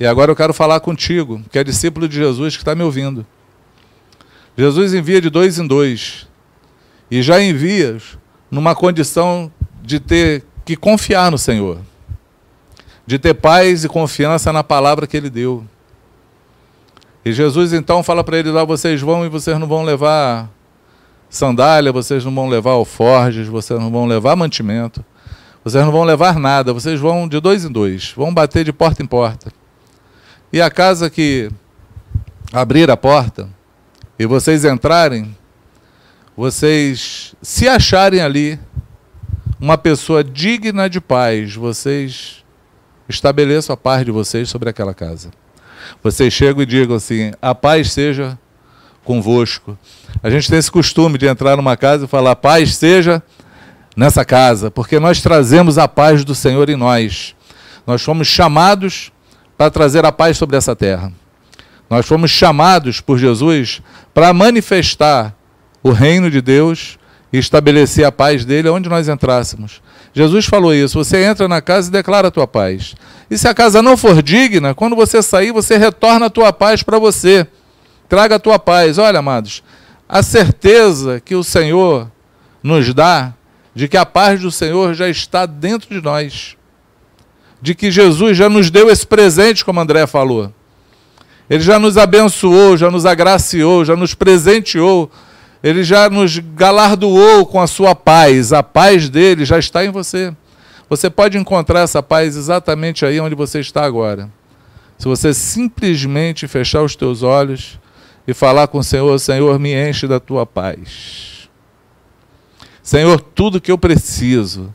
E 0.00 0.06
agora 0.06 0.30
eu 0.30 0.36
quero 0.36 0.52
falar 0.52 0.80
contigo, 0.80 1.42
que 1.50 1.58
é 1.58 1.64
discípulo 1.64 2.08
de 2.08 2.16
Jesus, 2.16 2.56
que 2.56 2.62
está 2.62 2.74
me 2.74 2.82
ouvindo. 2.82 3.26
Jesus 4.56 4.94
envia 4.94 5.20
de 5.20 5.30
dois 5.30 5.58
em 5.58 5.66
dois. 5.66 6.28
E 7.10 7.22
já 7.22 7.42
envia 7.42 7.98
numa 8.50 8.74
condição 8.74 9.50
de 9.82 9.98
ter 10.00 10.44
que 10.64 10.76
confiar 10.76 11.30
no 11.30 11.38
Senhor. 11.38 11.78
De 13.06 13.18
ter 13.18 13.34
paz 13.34 13.84
e 13.84 13.88
confiança 13.88 14.52
na 14.52 14.64
palavra 14.64 15.06
que 15.06 15.16
ele 15.16 15.28
deu. 15.28 15.64
E 17.24 17.32
Jesus 17.32 17.72
então 17.72 18.02
fala 18.02 18.22
para 18.22 18.38
eles 18.38 18.52
lá: 18.52 18.64
vocês 18.64 19.00
vão 19.00 19.24
e 19.24 19.28
vocês 19.28 19.58
não 19.58 19.66
vão 19.66 19.82
levar 19.82 20.48
sandália, 21.28 21.90
vocês 21.90 22.24
não 22.24 22.34
vão 22.34 22.48
levar 22.48 22.72
alforjes, 22.72 23.48
vocês 23.48 23.78
não 23.80 23.90
vão 23.90 24.06
levar 24.06 24.36
mantimento, 24.36 25.04
vocês 25.64 25.84
não 25.84 25.90
vão 25.90 26.04
levar 26.04 26.38
nada, 26.38 26.72
vocês 26.72 27.00
vão 27.00 27.26
de 27.26 27.40
dois 27.40 27.64
em 27.64 27.72
dois, 27.72 28.12
vão 28.16 28.32
bater 28.32 28.64
de 28.64 28.72
porta 28.72 29.02
em 29.02 29.06
porta. 29.06 29.50
E 30.52 30.60
a 30.60 30.70
casa 30.70 31.10
que 31.10 31.50
abrir 32.52 32.90
a 32.90 32.96
porta 32.96 33.48
e 34.18 34.26
vocês 34.26 34.64
entrarem, 34.64 35.36
vocês 36.36 37.34
se 37.42 37.68
acharem 37.68 38.20
ali 38.20 38.58
uma 39.60 39.78
pessoa 39.78 40.22
digna 40.22 40.88
de 40.88 41.00
paz, 41.00 41.54
vocês 41.54 42.44
estabeleçam 43.08 43.74
a 43.74 43.76
paz 43.76 44.04
de 44.04 44.10
vocês 44.10 44.48
sobre 44.48 44.68
aquela 44.68 44.94
casa. 44.94 45.30
Vocês 46.02 46.32
chegam 46.32 46.62
e 46.62 46.66
digam 46.66 46.96
assim: 46.96 47.32
a 47.40 47.54
paz 47.54 47.92
seja 47.92 48.38
convosco. 49.04 49.78
A 50.22 50.30
gente 50.30 50.48
tem 50.48 50.58
esse 50.58 50.70
costume 50.70 51.18
de 51.18 51.26
entrar 51.26 51.56
numa 51.56 51.76
casa 51.76 52.04
e 52.04 52.08
falar: 52.08 52.36
paz 52.36 52.76
seja 52.76 53.22
nessa 53.96 54.24
casa, 54.24 54.70
porque 54.70 54.98
nós 54.98 55.20
trazemos 55.20 55.78
a 55.78 55.86
paz 55.86 56.24
do 56.24 56.34
Senhor 56.34 56.68
em 56.68 56.76
nós. 56.76 57.34
Nós 57.86 58.02
fomos 58.02 58.26
chamados 58.26 59.12
para 59.56 59.70
trazer 59.70 60.04
a 60.04 60.12
paz 60.12 60.36
sobre 60.36 60.56
essa 60.56 60.74
terra. 60.74 61.12
Nós 61.88 62.06
fomos 62.06 62.30
chamados 62.30 63.00
por 63.00 63.18
Jesus 63.18 63.82
para 64.12 64.32
manifestar 64.32 65.34
o 65.82 65.90
reino 65.90 66.30
de 66.30 66.40
Deus 66.40 66.98
e 67.32 67.38
estabelecer 67.38 68.04
a 68.04 68.12
paz 68.12 68.44
dele 68.44 68.68
onde 68.68 68.88
nós 68.88 69.08
entrássemos. 69.08 69.82
Jesus 70.12 70.46
falou 70.46 70.74
isso: 70.74 71.02
você 71.02 71.24
entra 71.24 71.48
na 71.48 71.60
casa 71.60 71.88
e 71.88 71.92
declara 71.92 72.28
a 72.28 72.30
tua 72.30 72.46
paz. 72.46 72.94
E 73.30 73.36
se 73.36 73.48
a 73.48 73.54
casa 73.54 73.82
não 73.82 73.96
for 73.96 74.22
digna, 74.22 74.74
quando 74.74 74.94
você 74.94 75.22
sair, 75.22 75.52
você 75.52 75.76
retorna 75.76 76.26
a 76.26 76.30
tua 76.30 76.52
paz 76.52 76.82
para 76.82 76.98
você. 76.98 77.46
Traga 78.08 78.36
a 78.36 78.38
tua 78.38 78.58
paz. 78.58 78.98
Olha, 78.98 79.18
amados, 79.18 79.62
a 80.08 80.22
certeza 80.22 81.20
que 81.20 81.34
o 81.34 81.42
Senhor 81.42 82.10
nos 82.62 82.94
dá 82.94 83.34
de 83.74 83.88
que 83.88 83.96
a 83.96 84.06
paz 84.06 84.40
do 84.40 84.50
Senhor 84.50 84.94
já 84.94 85.08
está 85.08 85.46
dentro 85.46 85.88
de 85.88 86.00
nós. 86.00 86.56
de 87.60 87.74
que 87.74 87.90
Jesus 87.90 88.36
já 88.36 88.46
nos 88.46 88.70
deu 88.70 88.90
esse 88.90 89.06
presente, 89.06 89.64
como 89.64 89.80
André 89.80 90.06
falou. 90.06 90.52
Ele 91.48 91.62
já 91.62 91.78
nos 91.78 91.96
abençoou, 91.98 92.76
já 92.76 92.90
nos 92.90 93.04
agraciou, 93.04 93.84
já 93.84 93.94
nos 93.94 94.14
presenteou, 94.14 95.10
ele 95.62 95.84
já 95.84 96.08
nos 96.08 96.38
galardoou 96.38 97.46
com 97.46 97.60
a 97.60 97.66
sua 97.66 97.94
paz. 97.94 98.52
A 98.52 98.62
paz 98.62 99.08
dele 99.08 99.44
já 99.44 99.58
está 99.58 99.84
em 99.84 99.90
você. 99.90 100.34
Você 100.88 101.08
pode 101.08 101.38
encontrar 101.38 101.80
essa 101.80 102.02
paz 102.02 102.36
exatamente 102.36 103.04
aí 103.04 103.20
onde 103.20 103.34
você 103.34 103.60
está 103.60 103.84
agora. 103.84 104.30
Se 104.98 105.06
você 105.06 105.34
simplesmente 105.34 106.46
fechar 106.46 106.82
os 106.82 106.94
teus 106.94 107.22
olhos 107.22 107.78
e 108.26 108.34
falar 108.34 108.68
com 108.68 108.78
o 108.78 108.84
Senhor: 108.84 109.18
Senhor, 109.18 109.58
me 109.58 109.74
enche 109.74 110.06
da 110.06 110.20
tua 110.20 110.46
paz. 110.46 111.48
Senhor, 112.82 113.20
tudo 113.20 113.60
que 113.60 113.72
eu 113.72 113.78
preciso 113.78 114.74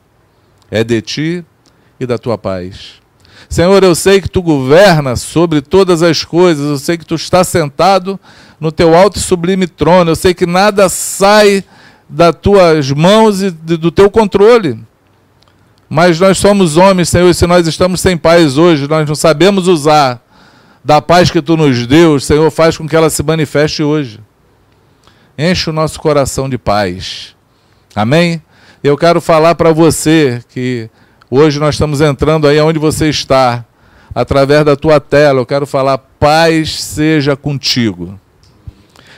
é 0.72 0.84
de 0.84 1.02
ti 1.02 1.46
e 2.00 2.06
da 2.06 2.18
tua 2.18 2.38
paz. 2.38 3.00
Senhor, 3.48 3.84
eu 3.84 3.96
sei 3.96 4.20
que 4.20 4.30
tu 4.30 4.42
governas 4.42 5.22
sobre 5.22 5.62
todas 5.62 6.04
as 6.04 6.24
coisas, 6.24 6.66
eu 6.68 6.78
sei 6.78 6.98
que 6.98 7.06
tu 7.06 7.16
está 7.16 7.44
sentado 7.44 8.20
no 8.60 8.72
teu 8.72 8.96
alto 8.96 9.18
e 9.18 9.22
sublime 9.22 9.68
trono, 9.68 10.12
eu 10.12 10.16
sei 10.16 10.34
que 10.34 10.46
nada 10.46 10.90
sai 10.90 11.64
das 12.08 12.36
tuas 12.42 12.92
mãos 12.92 13.42
e 13.42 13.52
do 13.52 13.92
teu 13.92 14.10
controle. 14.10 14.80
Mas 15.90 16.20
nós 16.20 16.38
somos 16.38 16.78
homens, 16.78 17.10
Senhor, 17.10 17.30
e 17.30 17.34
se 17.34 17.48
nós 17.48 17.66
estamos 17.66 18.02
sem 18.02 18.16
paz 18.16 18.58
hoje, 18.58 18.88
nós 18.88 19.08
não 19.08 19.16
sabemos 19.16 19.68
usar 19.68 20.22
da 20.84 21.02
paz 21.02 21.32
que 21.32 21.42
tu 21.42 21.58
nos 21.58 21.88
deu, 21.88 22.20
Senhor, 22.20 22.50
faz 22.52 22.78
com 22.78 22.88
que 22.88 22.96
ela 22.96 23.10
se 23.10 23.24
manifeste 23.24 23.82
hoje. 23.82 24.20
Enche 25.38 25.70
o 25.70 25.74
nosso 25.74 26.00
coração 26.00 26.50
de 26.50 26.58
paz. 26.58 27.36
Amém? 27.96 28.42
Eu 28.84 28.98
quero 28.98 29.20
falar 29.20 29.56
para 29.56 29.72
você 29.72 30.44
que 30.50 30.90
Hoje 31.32 31.60
nós 31.60 31.76
estamos 31.76 32.02
entrando 32.02 32.48
aí 32.48 32.60
onde 32.60 32.80
você 32.80 33.08
está, 33.08 33.64
através 34.16 34.66
da 34.66 34.76
tua 34.76 35.00
tela. 35.00 35.40
Eu 35.40 35.46
quero 35.46 35.68
falar: 35.68 36.00
paz 36.00 36.82
seja 36.82 37.36
contigo. 37.36 38.20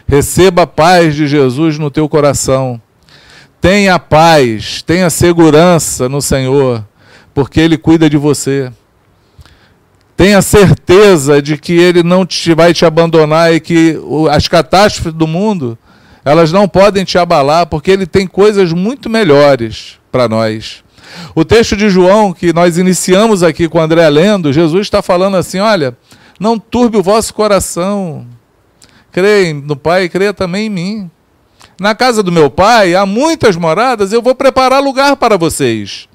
Receba 0.06 0.63
a 0.63 0.67
paz 0.67 1.15
de 1.15 1.26
Jesus 1.26 1.80
no 1.80 1.89
teu 1.89 2.10
coração. 2.10 2.82
Tenha 3.62 3.97
paz, 3.97 4.82
tenha 4.82 5.10
segurança 5.10 6.10
no 6.10 6.21
Senhor, 6.21 6.86
porque 7.34 7.62
Ele 7.62 7.78
cuida 7.78 8.10
de 8.10 8.17
você. 8.17 8.69
Tenha 10.17 10.41
certeza 10.41 11.41
de 11.41 11.58
que 11.58 11.80
Ele 11.80 12.04
não 12.04 12.26
te, 12.26 12.54
vai 12.54 12.74
te 12.74 12.84
abandonar 12.84 13.54
e 13.54 13.62
que 13.62 13.97
as 14.30 14.50
catástrofes 14.50 15.13
do 15.13 15.26
mundo 15.26 15.78
elas 16.26 16.52
não 16.52 16.67
podem 16.67 17.06
te 17.06 17.17
abalar, 17.17 17.67
porque 17.67 17.89
Ele 17.89 18.06
tem 18.06 18.28
coisas 18.28 18.74
muito 18.74 19.10
melhores 19.10 19.97
para 20.12 20.28
nós. 20.28 20.84
O 21.34 21.45
texto 21.45 21.76
de 21.76 21.89
João, 21.89 22.34
que 22.34 22.54
nós 22.54 22.78
iniciamos 22.78 23.43
aqui 23.43 23.67
com 23.69 23.80
André 23.80 24.08
lendo, 24.10 24.54
Jesus 24.54 24.88
está 24.88 25.02
falando 25.02 25.38
assim: 25.38 25.60
olha, 25.60 25.97
não 26.39 26.58
turbe 26.58 26.97
o 26.97 27.04
vosso 27.04 27.34
coração. 27.34 28.26
Creia 29.12 29.54
no 29.54 29.76
Pai, 29.76 30.08
creia 30.10 30.34
também 30.34 30.67
em 30.67 30.69
mim. 30.69 31.12
Na 31.80 31.93
casa 31.93 32.24
do 32.24 32.32
meu 32.32 32.50
Pai 32.50 32.95
há 32.95 33.06
muitas 33.06 33.56
moradas, 33.56 34.13
eu 34.13 34.21
vou 34.21 34.36
preparar 34.36 34.82
lugar 34.82 35.15
para 35.15 35.38
vocês. 35.38 36.08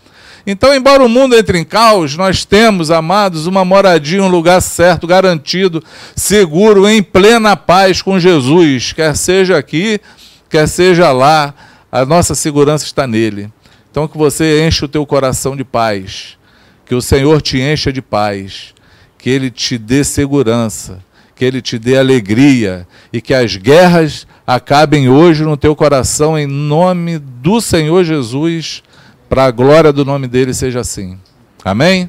Então, 0.46 0.72
embora 0.72 1.04
o 1.04 1.08
mundo 1.08 1.36
entre 1.36 1.58
em 1.58 1.64
caos, 1.64 2.16
nós 2.16 2.44
temos, 2.44 2.88
amados, 2.92 3.48
uma 3.48 3.64
moradia, 3.64 4.22
um 4.22 4.28
lugar 4.28 4.62
certo, 4.62 5.04
garantido, 5.04 5.82
seguro, 6.14 6.88
em 6.88 7.02
plena 7.02 7.56
paz 7.56 8.00
com 8.00 8.16
Jesus, 8.16 8.92
quer 8.92 9.16
seja 9.16 9.58
aqui, 9.58 10.00
quer 10.48 10.68
seja 10.68 11.10
lá, 11.10 11.52
a 11.90 12.04
nossa 12.04 12.32
segurança 12.32 12.84
está 12.84 13.08
nele. 13.08 13.50
Então 13.96 14.06
que 14.06 14.18
você 14.18 14.62
enche 14.62 14.84
o 14.84 14.88
teu 14.88 15.06
coração 15.06 15.56
de 15.56 15.64
paz, 15.64 16.36
que 16.84 16.94
o 16.94 17.00
Senhor 17.00 17.40
te 17.40 17.58
encha 17.58 17.90
de 17.90 18.02
paz, 18.02 18.74
que 19.16 19.30
ele 19.30 19.50
te 19.50 19.78
dê 19.78 20.04
segurança, 20.04 21.02
que 21.34 21.42
ele 21.42 21.62
te 21.62 21.78
dê 21.78 21.96
alegria 21.96 22.86
e 23.10 23.22
que 23.22 23.32
as 23.32 23.56
guerras 23.56 24.26
acabem 24.46 25.08
hoje 25.08 25.44
no 25.44 25.56
teu 25.56 25.74
coração 25.74 26.38
em 26.38 26.46
nome 26.46 27.18
do 27.18 27.58
Senhor 27.58 28.04
Jesus, 28.04 28.82
para 29.30 29.46
a 29.46 29.50
glória 29.50 29.90
do 29.94 30.04
nome 30.04 30.28
dele 30.28 30.52
seja 30.52 30.80
assim. 30.80 31.18
Amém? 31.64 32.06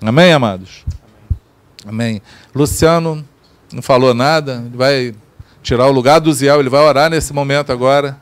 Amém, 0.00 0.32
amados. 0.32 0.84
Amém. 1.84 2.22
Luciano 2.54 3.26
não 3.72 3.82
falou 3.82 4.14
nada, 4.14 4.62
ele 4.64 4.76
vai 4.76 5.14
tirar 5.64 5.88
o 5.88 5.92
lugar 5.92 6.20
do 6.20 6.32
Ziel, 6.32 6.60
ele 6.60 6.70
vai 6.70 6.82
orar 6.82 7.10
nesse 7.10 7.32
momento 7.32 7.72
agora. 7.72 8.16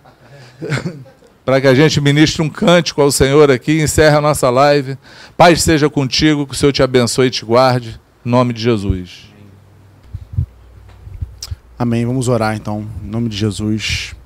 para 1.47 1.61
que 1.61 1.69
a 1.69 1.75
gente 1.77 2.01
ministre 2.01 2.43
um 2.43 2.51
cântico 2.51 3.01
ao 3.01 3.13
Senhor 3.13 3.53
aqui 3.53 3.81
encerre 3.81 4.17
a 4.17 4.21
nossa 4.21 4.51
live. 4.51 4.99
Paz 5.37 5.63
seja 5.63 5.89
contigo, 5.89 6.45
que 6.45 6.55
o 6.55 6.57
Senhor 6.57 6.73
te 6.73 6.83
abençoe 6.83 7.29
e 7.29 7.31
te 7.31 7.45
guarde. 7.45 8.01
Em 8.25 8.29
nome 8.29 8.53
de 8.53 8.61
Jesus. 8.61 9.33
Amém. 11.79 12.05
Vamos 12.05 12.27
orar 12.27 12.57
então, 12.57 12.85
em 13.01 13.07
nome 13.07 13.29
de 13.29 13.37
Jesus. 13.37 14.17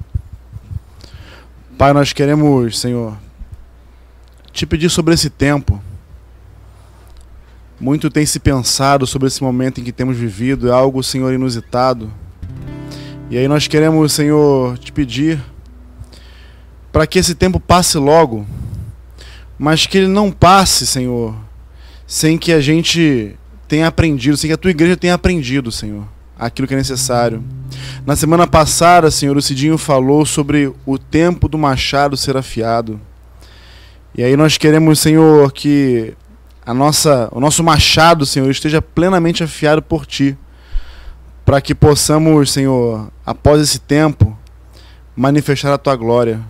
Pai, 1.77 1.93
nós 1.93 2.15
queremos, 2.15 2.81
Senhor, 2.81 3.15
te 4.51 4.65
pedir 4.65 4.89
sobre 4.89 5.13
esse 5.13 5.29
tempo. 5.29 5.79
Muito 7.79 8.09
tem 8.09 8.25
se 8.25 8.41
pensado 8.41 9.07
sobre 9.07 9.29
esse 9.29 9.43
momento 9.43 9.79
em 9.79 9.85
que 9.85 9.93
temos 9.93 10.17
vivido, 10.17 10.71
é 10.71 10.73
algo, 10.73 11.03
Senhor, 11.03 11.35
inusitado. 11.35 12.11
E 13.29 13.37
aí 13.37 13.47
nós 13.47 13.69
queremos, 13.69 14.11
Senhor, 14.11 14.79
te 14.79 14.91
pedir 14.91 15.39
para 16.93 17.07
que 17.07 17.19
esse 17.19 17.35
tempo 17.35 17.61
passe 17.61 17.99
logo, 17.99 18.47
mas 19.59 19.87
que 19.87 19.99
ele 19.99 20.09
não 20.09 20.31
passe, 20.31 20.87
Senhor, 20.87 21.35
sem 22.07 22.39
que 22.39 22.53
a 22.53 22.61
gente 22.61 23.37
tenha 23.69 23.87
aprendido, 23.87 24.37
sem 24.37 24.49
que 24.49 24.55
a 24.55 24.59
tua 24.59 24.71
igreja 24.71 24.97
tenha 24.97 25.15
aprendido, 25.15 25.71
Senhor, 25.71 26.05
aquilo 26.39 26.67
que 26.67 26.75
é 26.75 26.77
necessário. 26.77 27.45
Na 28.05 28.17
semana 28.17 28.47
passada, 28.47 29.11
Senhor, 29.11 29.37
o 29.37 29.43
Cidinho 29.43 29.79
falou 29.79 30.27
sobre 30.27 30.73
o 30.85 30.99
tempo 30.99 31.49
do 31.49 31.57
machado 31.57 32.17
ser 32.17 32.37
afiado. 32.37 33.01
E 34.17 34.25
aí 34.25 34.37
nós 34.37 34.59
queremos, 34.59 34.99
Senhor, 34.99 35.53
que 35.53 36.15
a 36.67 36.75
nossa, 36.75 37.29
o 37.31 37.41
nosso 37.41 37.63
machado, 37.63 38.27
Senhor, 38.27 38.51
esteja 38.51 38.83
plenamente 38.83 39.45
afiado 39.45 39.81
por 39.81 40.05
Ti, 40.05 40.37
para 41.45 41.61
que 41.61 41.75
possamos, 41.75 42.51
Senhor, 42.53 43.11
após 43.25 43.61
esse 43.61 43.79
tempo, 43.79 44.37
manifestar 45.15 45.73
a 45.73 45.79
Tua 45.79 45.95
glória. 45.97 46.41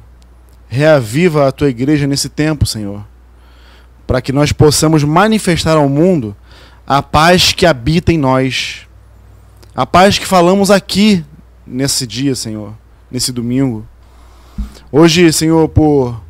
Reaviva 0.73 1.49
a 1.49 1.53
tua 1.53 1.69
igreja 1.69 2.07
nesse 2.07 2.29
tempo, 2.29 2.65
Senhor, 2.65 3.05
para 4.07 4.23
que 4.23 4.33
nós 4.33 4.53
possamos 4.53 5.03
manifestar 5.03 5.77
ao 5.77 5.89
mundo 5.89 6.35
a 6.87 7.03
paz 7.03 7.53
que 7.53 7.67
habita 7.67 8.13
em 8.13 8.19
nós. 8.19 8.87
A 9.75 9.85
paz 9.85 10.17
que 10.17 10.25
falamos 10.25 10.71
aqui 10.71 11.25
nesse 11.67 12.07
dia, 12.07 12.37
Senhor, 12.37 12.73
nesse 13.11 13.33
domingo. 13.33 13.85
Hoje, 14.93 15.33
Senhor, 15.33 15.69
por 15.71 16.23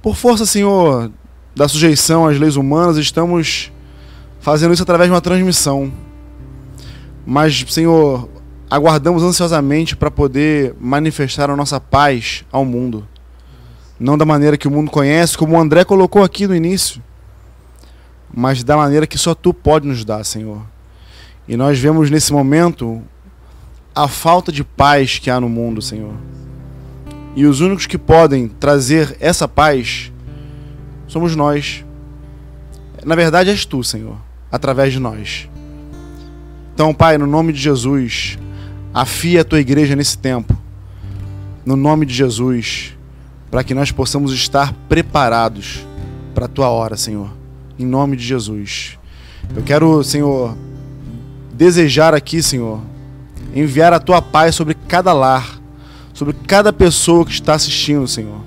por 0.00 0.16
força, 0.16 0.46
Senhor, 0.46 1.12
da 1.54 1.68
sujeição 1.68 2.26
às 2.26 2.38
leis 2.38 2.56
humanas, 2.56 2.96
estamos 2.96 3.70
fazendo 4.40 4.72
isso 4.72 4.82
através 4.82 5.10
de 5.10 5.12
uma 5.14 5.20
transmissão. 5.20 5.92
Mas, 7.26 7.66
Senhor, 7.68 8.30
aguardamos 8.70 9.22
ansiosamente 9.22 9.94
para 9.94 10.10
poder 10.10 10.74
manifestar 10.80 11.50
a 11.50 11.56
nossa 11.56 11.78
paz 11.78 12.46
ao 12.50 12.64
mundo 12.64 13.06
não 13.98 14.16
da 14.16 14.24
maneira 14.24 14.56
que 14.56 14.68
o 14.68 14.70
mundo 14.70 14.90
conhece, 14.90 15.36
como 15.36 15.56
o 15.56 15.60
André 15.60 15.84
colocou 15.84 16.22
aqui 16.22 16.46
no 16.46 16.54
início, 16.54 17.02
mas 18.32 18.62
da 18.62 18.76
maneira 18.76 19.06
que 19.06 19.18
só 19.18 19.34
tu 19.34 19.52
pode 19.52 19.86
nos 19.86 20.04
dar, 20.04 20.24
Senhor. 20.24 20.62
E 21.48 21.56
nós 21.56 21.78
vemos 21.78 22.10
nesse 22.10 22.32
momento 22.32 23.02
a 23.94 24.06
falta 24.06 24.52
de 24.52 24.62
paz 24.62 25.18
que 25.18 25.30
há 25.30 25.40
no 25.40 25.48
mundo, 25.48 25.82
Senhor. 25.82 26.14
E 27.34 27.46
os 27.46 27.60
únicos 27.60 27.86
que 27.86 27.98
podem 27.98 28.48
trazer 28.48 29.16
essa 29.18 29.48
paz 29.48 30.12
somos 31.06 31.34
nós. 31.34 31.84
Na 33.04 33.14
verdade, 33.14 33.50
és 33.50 33.64
tu, 33.64 33.82
Senhor, 33.82 34.16
através 34.52 34.92
de 34.92 34.98
nós. 34.98 35.48
Então, 36.74 36.94
Pai, 36.94 37.18
no 37.18 37.26
nome 37.26 37.52
de 37.52 37.58
Jesus, 37.58 38.38
afia 38.92 39.40
a 39.40 39.44
tua 39.44 39.58
igreja 39.58 39.96
nesse 39.96 40.18
tempo. 40.18 40.56
No 41.64 41.76
nome 41.76 42.06
de 42.06 42.14
Jesus 42.14 42.97
para 43.50 43.64
que 43.64 43.74
nós 43.74 43.90
possamos 43.90 44.32
estar 44.32 44.72
preparados 44.88 45.86
para 46.34 46.44
a 46.44 46.48
tua 46.48 46.68
hora, 46.68 46.96
Senhor. 46.96 47.30
Em 47.78 47.86
nome 47.86 48.16
de 48.16 48.24
Jesus. 48.24 48.98
Eu 49.54 49.62
quero, 49.62 50.02
Senhor, 50.04 50.56
desejar 51.54 52.14
aqui, 52.14 52.42
Senhor, 52.42 52.80
enviar 53.54 53.92
a 53.92 53.98
tua 53.98 54.20
paz 54.20 54.54
sobre 54.54 54.74
cada 54.74 55.12
lar, 55.12 55.58
sobre 56.12 56.34
cada 56.46 56.72
pessoa 56.72 57.24
que 57.24 57.32
está 57.32 57.54
assistindo, 57.54 58.06
Senhor. 58.06 58.40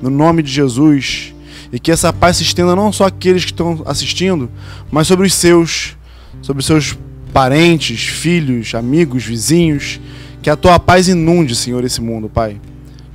No 0.00 0.10
nome 0.10 0.42
de 0.42 0.50
Jesus. 0.50 1.34
E 1.72 1.78
que 1.78 1.92
essa 1.92 2.12
paz 2.12 2.38
se 2.38 2.42
estenda 2.42 2.74
não 2.74 2.92
só 2.92 3.06
àqueles 3.06 3.44
que 3.44 3.52
estão 3.52 3.82
assistindo, 3.86 4.50
mas 4.90 5.06
sobre 5.06 5.26
os 5.26 5.34
seus, 5.34 5.96
sobre 6.42 6.60
os 6.60 6.66
seus 6.66 6.98
parentes, 7.32 8.02
filhos, 8.02 8.74
amigos, 8.74 9.24
vizinhos. 9.24 10.00
Que 10.42 10.50
a 10.50 10.56
tua 10.56 10.80
paz 10.80 11.06
inunde, 11.06 11.54
Senhor, 11.54 11.84
esse 11.84 12.00
mundo, 12.00 12.28
Pai, 12.28 12.60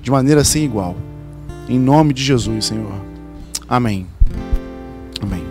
de 0.01 0.11
maneira 0.11 0.43
sem 0.43 0.63
igual. 0.63 0.95
Em 1.67 1.79
nome 1.79 2.13
de 2.13 2.23
Jesus, 2.23 2.65
Senhor. 2.65 2.93
Amém. 3.67 4.05
Amém. 5.21 5.43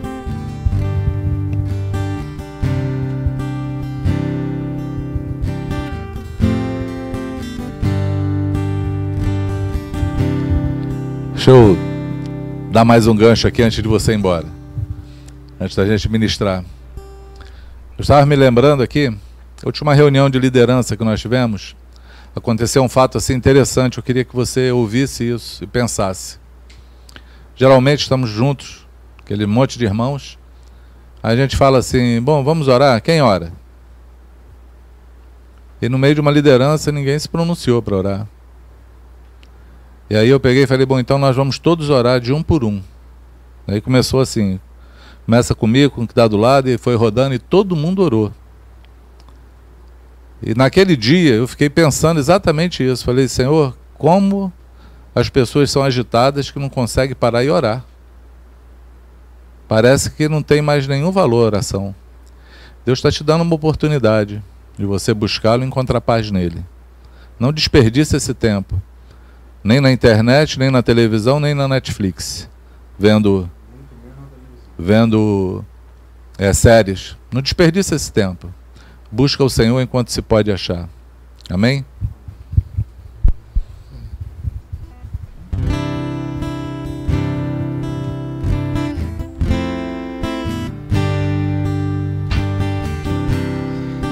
Deixa 11.33 11.51
eu 11.51 11.77
dar 12.71 12.85
mais 12.85 13.09
um 13.09 13.15
gancho 13.15 13.49
aqui 13.49 13.63
antes 13.63 13.83
de 13.83 13.89
você 13.89 14.13
ir 14.13 14.15
embora. 14.15 14.47
Antes 15.61 15.77
da 15.77 15.85
gente 15.85 16.09
ministrar. 16.09 16.65
Eu 17.99 18.03
estava 18.03 18.25
me 18.25 18.37
lembrando 18.37 18.83
aqui, 18.83 19.09
a 19.63 19.67
última 19.67 19.93
reunião 19.95 20.31
de 20.31 20.39
liderança 20.39 20.97
que 20.97 21.05
nós 21.05 21.21
tivemos, 21.21 21.75
aconteceu 22.35 22.83
um 22.83 22.89
fato 22.89 23.19
assim 23.19 23.35
interessante. 23.35 23.99
Eu 23.99 24.03
queria 24.03 24.25
que 24.25 24.35
você 24.35 24.71
ouvisse 24.71 25.29
isso 25.29 25.63
e 25.63 25.67
pensasse. 25.67 26.39
Geralmente 27.55 28.01
estamos 28.01 28.31
juntos, 28.31 28.87
aquele 29.23 29.47
monte 29.47 29.79
de 29.79 29.85
irmãos. 29.85 30.39
A 31.23 31.35
gente 31.37 31.57
fala 31.57 31.79
assim: 31.79 32.21
bom, 32.21 32.43
vamos 32.43 32.69
orar? 32.69 33.01
Quem 33.01 33.23
ora? 33.23 33.53
E 35.81 35.89
no 35.89 35.99
meio 35.99 36.15
de 36.15 36.21
uma 36.21 36.31
liderança 36.31 36.91
ninguém 36.91 37.19
se 37.19 37.29
pronunciou 37.29 37.81
para 37.83 37.97
orar. 37.97 38.29
E 40.11 40.17
aí 40.17 40.29
eu 40.29 40.41
peguei 40.41 40.65
e 40.65 40.67
falei: 40.67 40.85
bom, 40.85 40.99
então 40.99 41.19
nós 41.19 41.37
vamos 41.37 41.59
todos 41.59 41.91
orar 41.91 42.21
de 42.21 42.33
um 42.33 42.43
por 42.43 42.65
um. 42.65 42.83
Aí 43.67 43.81
começou 43.81 44.21
assim: 44.21 44.61
começa 45.25 45.55
comigo, 45.55 45.95
com 45.95 46.03
o 46.03 46.07
que 46.07 46.15
dá 46.15 46.27
do 46.27 46.37
lado, 46.37 46.69
e 46.69 46.77
foi 46.77 46.97
rodando 46.97 47.35
e 47.35 47.39
todo 47.39 47.77
mundo 47.77 48.03
orou. 48.03 48.33
E 50.45 50.55
naquele 50.55 50.97
dia 50.97 51.35
eu 51.35 51.49
fiquei 51.49 51.71
pensando 51.71 52.21
exatamente 52.21 52.83
isso. 52.83 53.05
Falei: 53.05 53.27
Senhor, 53.29 53.77
como 53.97 54.53
as 55.15 55.29
pessoas 55.29 55.71
são 55.71 55.83
agitadas 55.83 56.51
que 56.51 56.59
não 56.59 56.69
conseguem 56.69 57.15
parar 57.15 57.45
e 57.45 57.51
orar. 57.51 57.85
Parece 59.69 60.11
que 60.11 60.29
não 60.29 60.43
tem 60.43 60.61
mais 60.61 60.87
nenhum 60.87 61.11
valor 61.11 61.45
a 61.45 61.47
oração. 61.47 61.95
Deus 62.85 62.99
está 62.99 63.11
te 63.11 63.25
dando 63.25 63.43
uma 63.43 63.55
oportunidade 63.55 64.43
de 64.77 64.85
você 64.85 65.15
buscá-lo 65.15 65.63
e 65.63 65.67
encontrar 65.67 66.01
paz 66.01 66.31
nele. 66.31 66.65
Não 67.39 67.53
desperdice 67.53 68.17
esse 68.17 68.35
tempo, 68.35 68.81
nem 69.63 69.81
na 69.81 69.91
internet, 69.91 70.59
nem 70.59 70.71
na 70.71 70.83
televisão, 70.83 71.41
nem 71.41 71.55
na 71.55 71.67
Netflix, 71.67 72.49
vendo 72.99 73.51
vendo 74.79 75.65
é, 76.37 76.53
séries. 76.53 77.17
Não 77.33 77.41
desperdice 77.41 77.95
esse 77.95 78.13
tempo. 78.13 78.53
Busca 79.15 79.45
o 79.45 79.49
Senhor 79.49 79.81
enquanto 79.81 80.11
se 80.11 80.21
pode 80.21 80.51
achar. 80.51 80.89
Amém? 81.49 81.85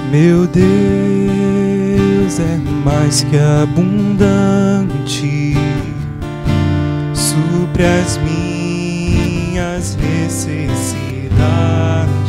Meu 0.09 0.47
Deus 0.47 0.63
é 2.39 2.57
mais 2.85 3.25
que 3.25 3.37
abundante, 3.61 5.53
supre 7.13 7.83
as 7.83 8.17
minhas 8.19 9.97
necessidades. 9.97 12.22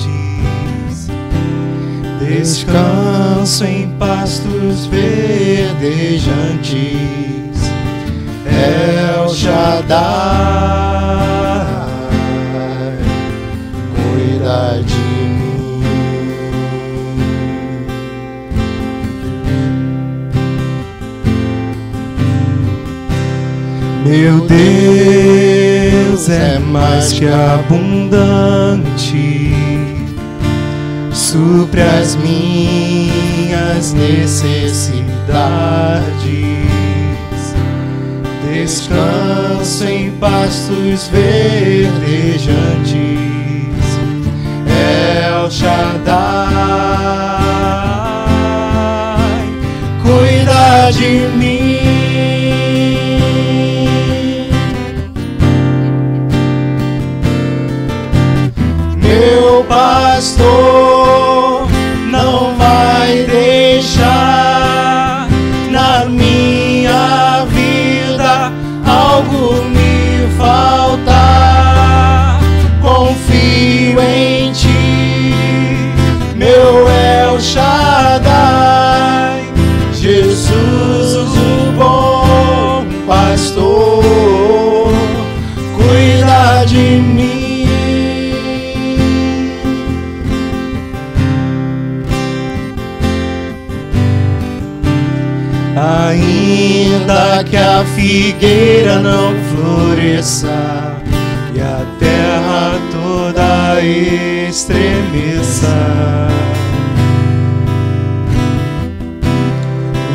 Descanso 2.27 3.65
em 3.65 3.89
pastos 3.99 4.87
verdejantes, 4.87 6.25
El 8.47 9.29
Shaddai, 9.29 10.01
cuida 13.95 14.83
de 14.83 15.05
Meu 24.07 24.47
Deus 24.47 26.29
é 26.29 26.59
mais 26.59 27.13
que 27.13 27.27
abundante, 27.27 28.85
supre 31.35 31.83
as 31.83 32.15
minhas 32.15 33.93
necessidades. 33.93 35.05
Descanso 38.53 39.85
em 39.85 40.13
pastos 40.13 41.09
verdejantes, 41.09 42.47
El 44.69 45.51
Shaddai, 45.51 46.15
cuida 50.05 50.93
de 50.93 51.29
mim. 51.37 51.44
Que 97.55 97.59
a 97.59 97.85
figueira 97.95 98.99
não 98.99 99.33
floresça 99.45 100.97
e 101.55 101.61
a 101.61 101.87
terra 102.01 102.81
toda 102.91 103.81
estremeça, 103.81 105.69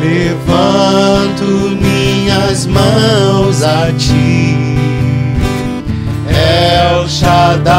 levanto 0.02 1.78
minhas 1.80 2.66
mãos 2.66 3.62
a 3.62 3.90
ti, 3.96 4.76
El 6.28 7.08
Shaddai, 7.08 7.70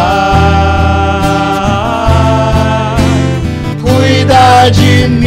cuida 3.79 4.71
de 4.71 5.07
mim. 5.07 5.20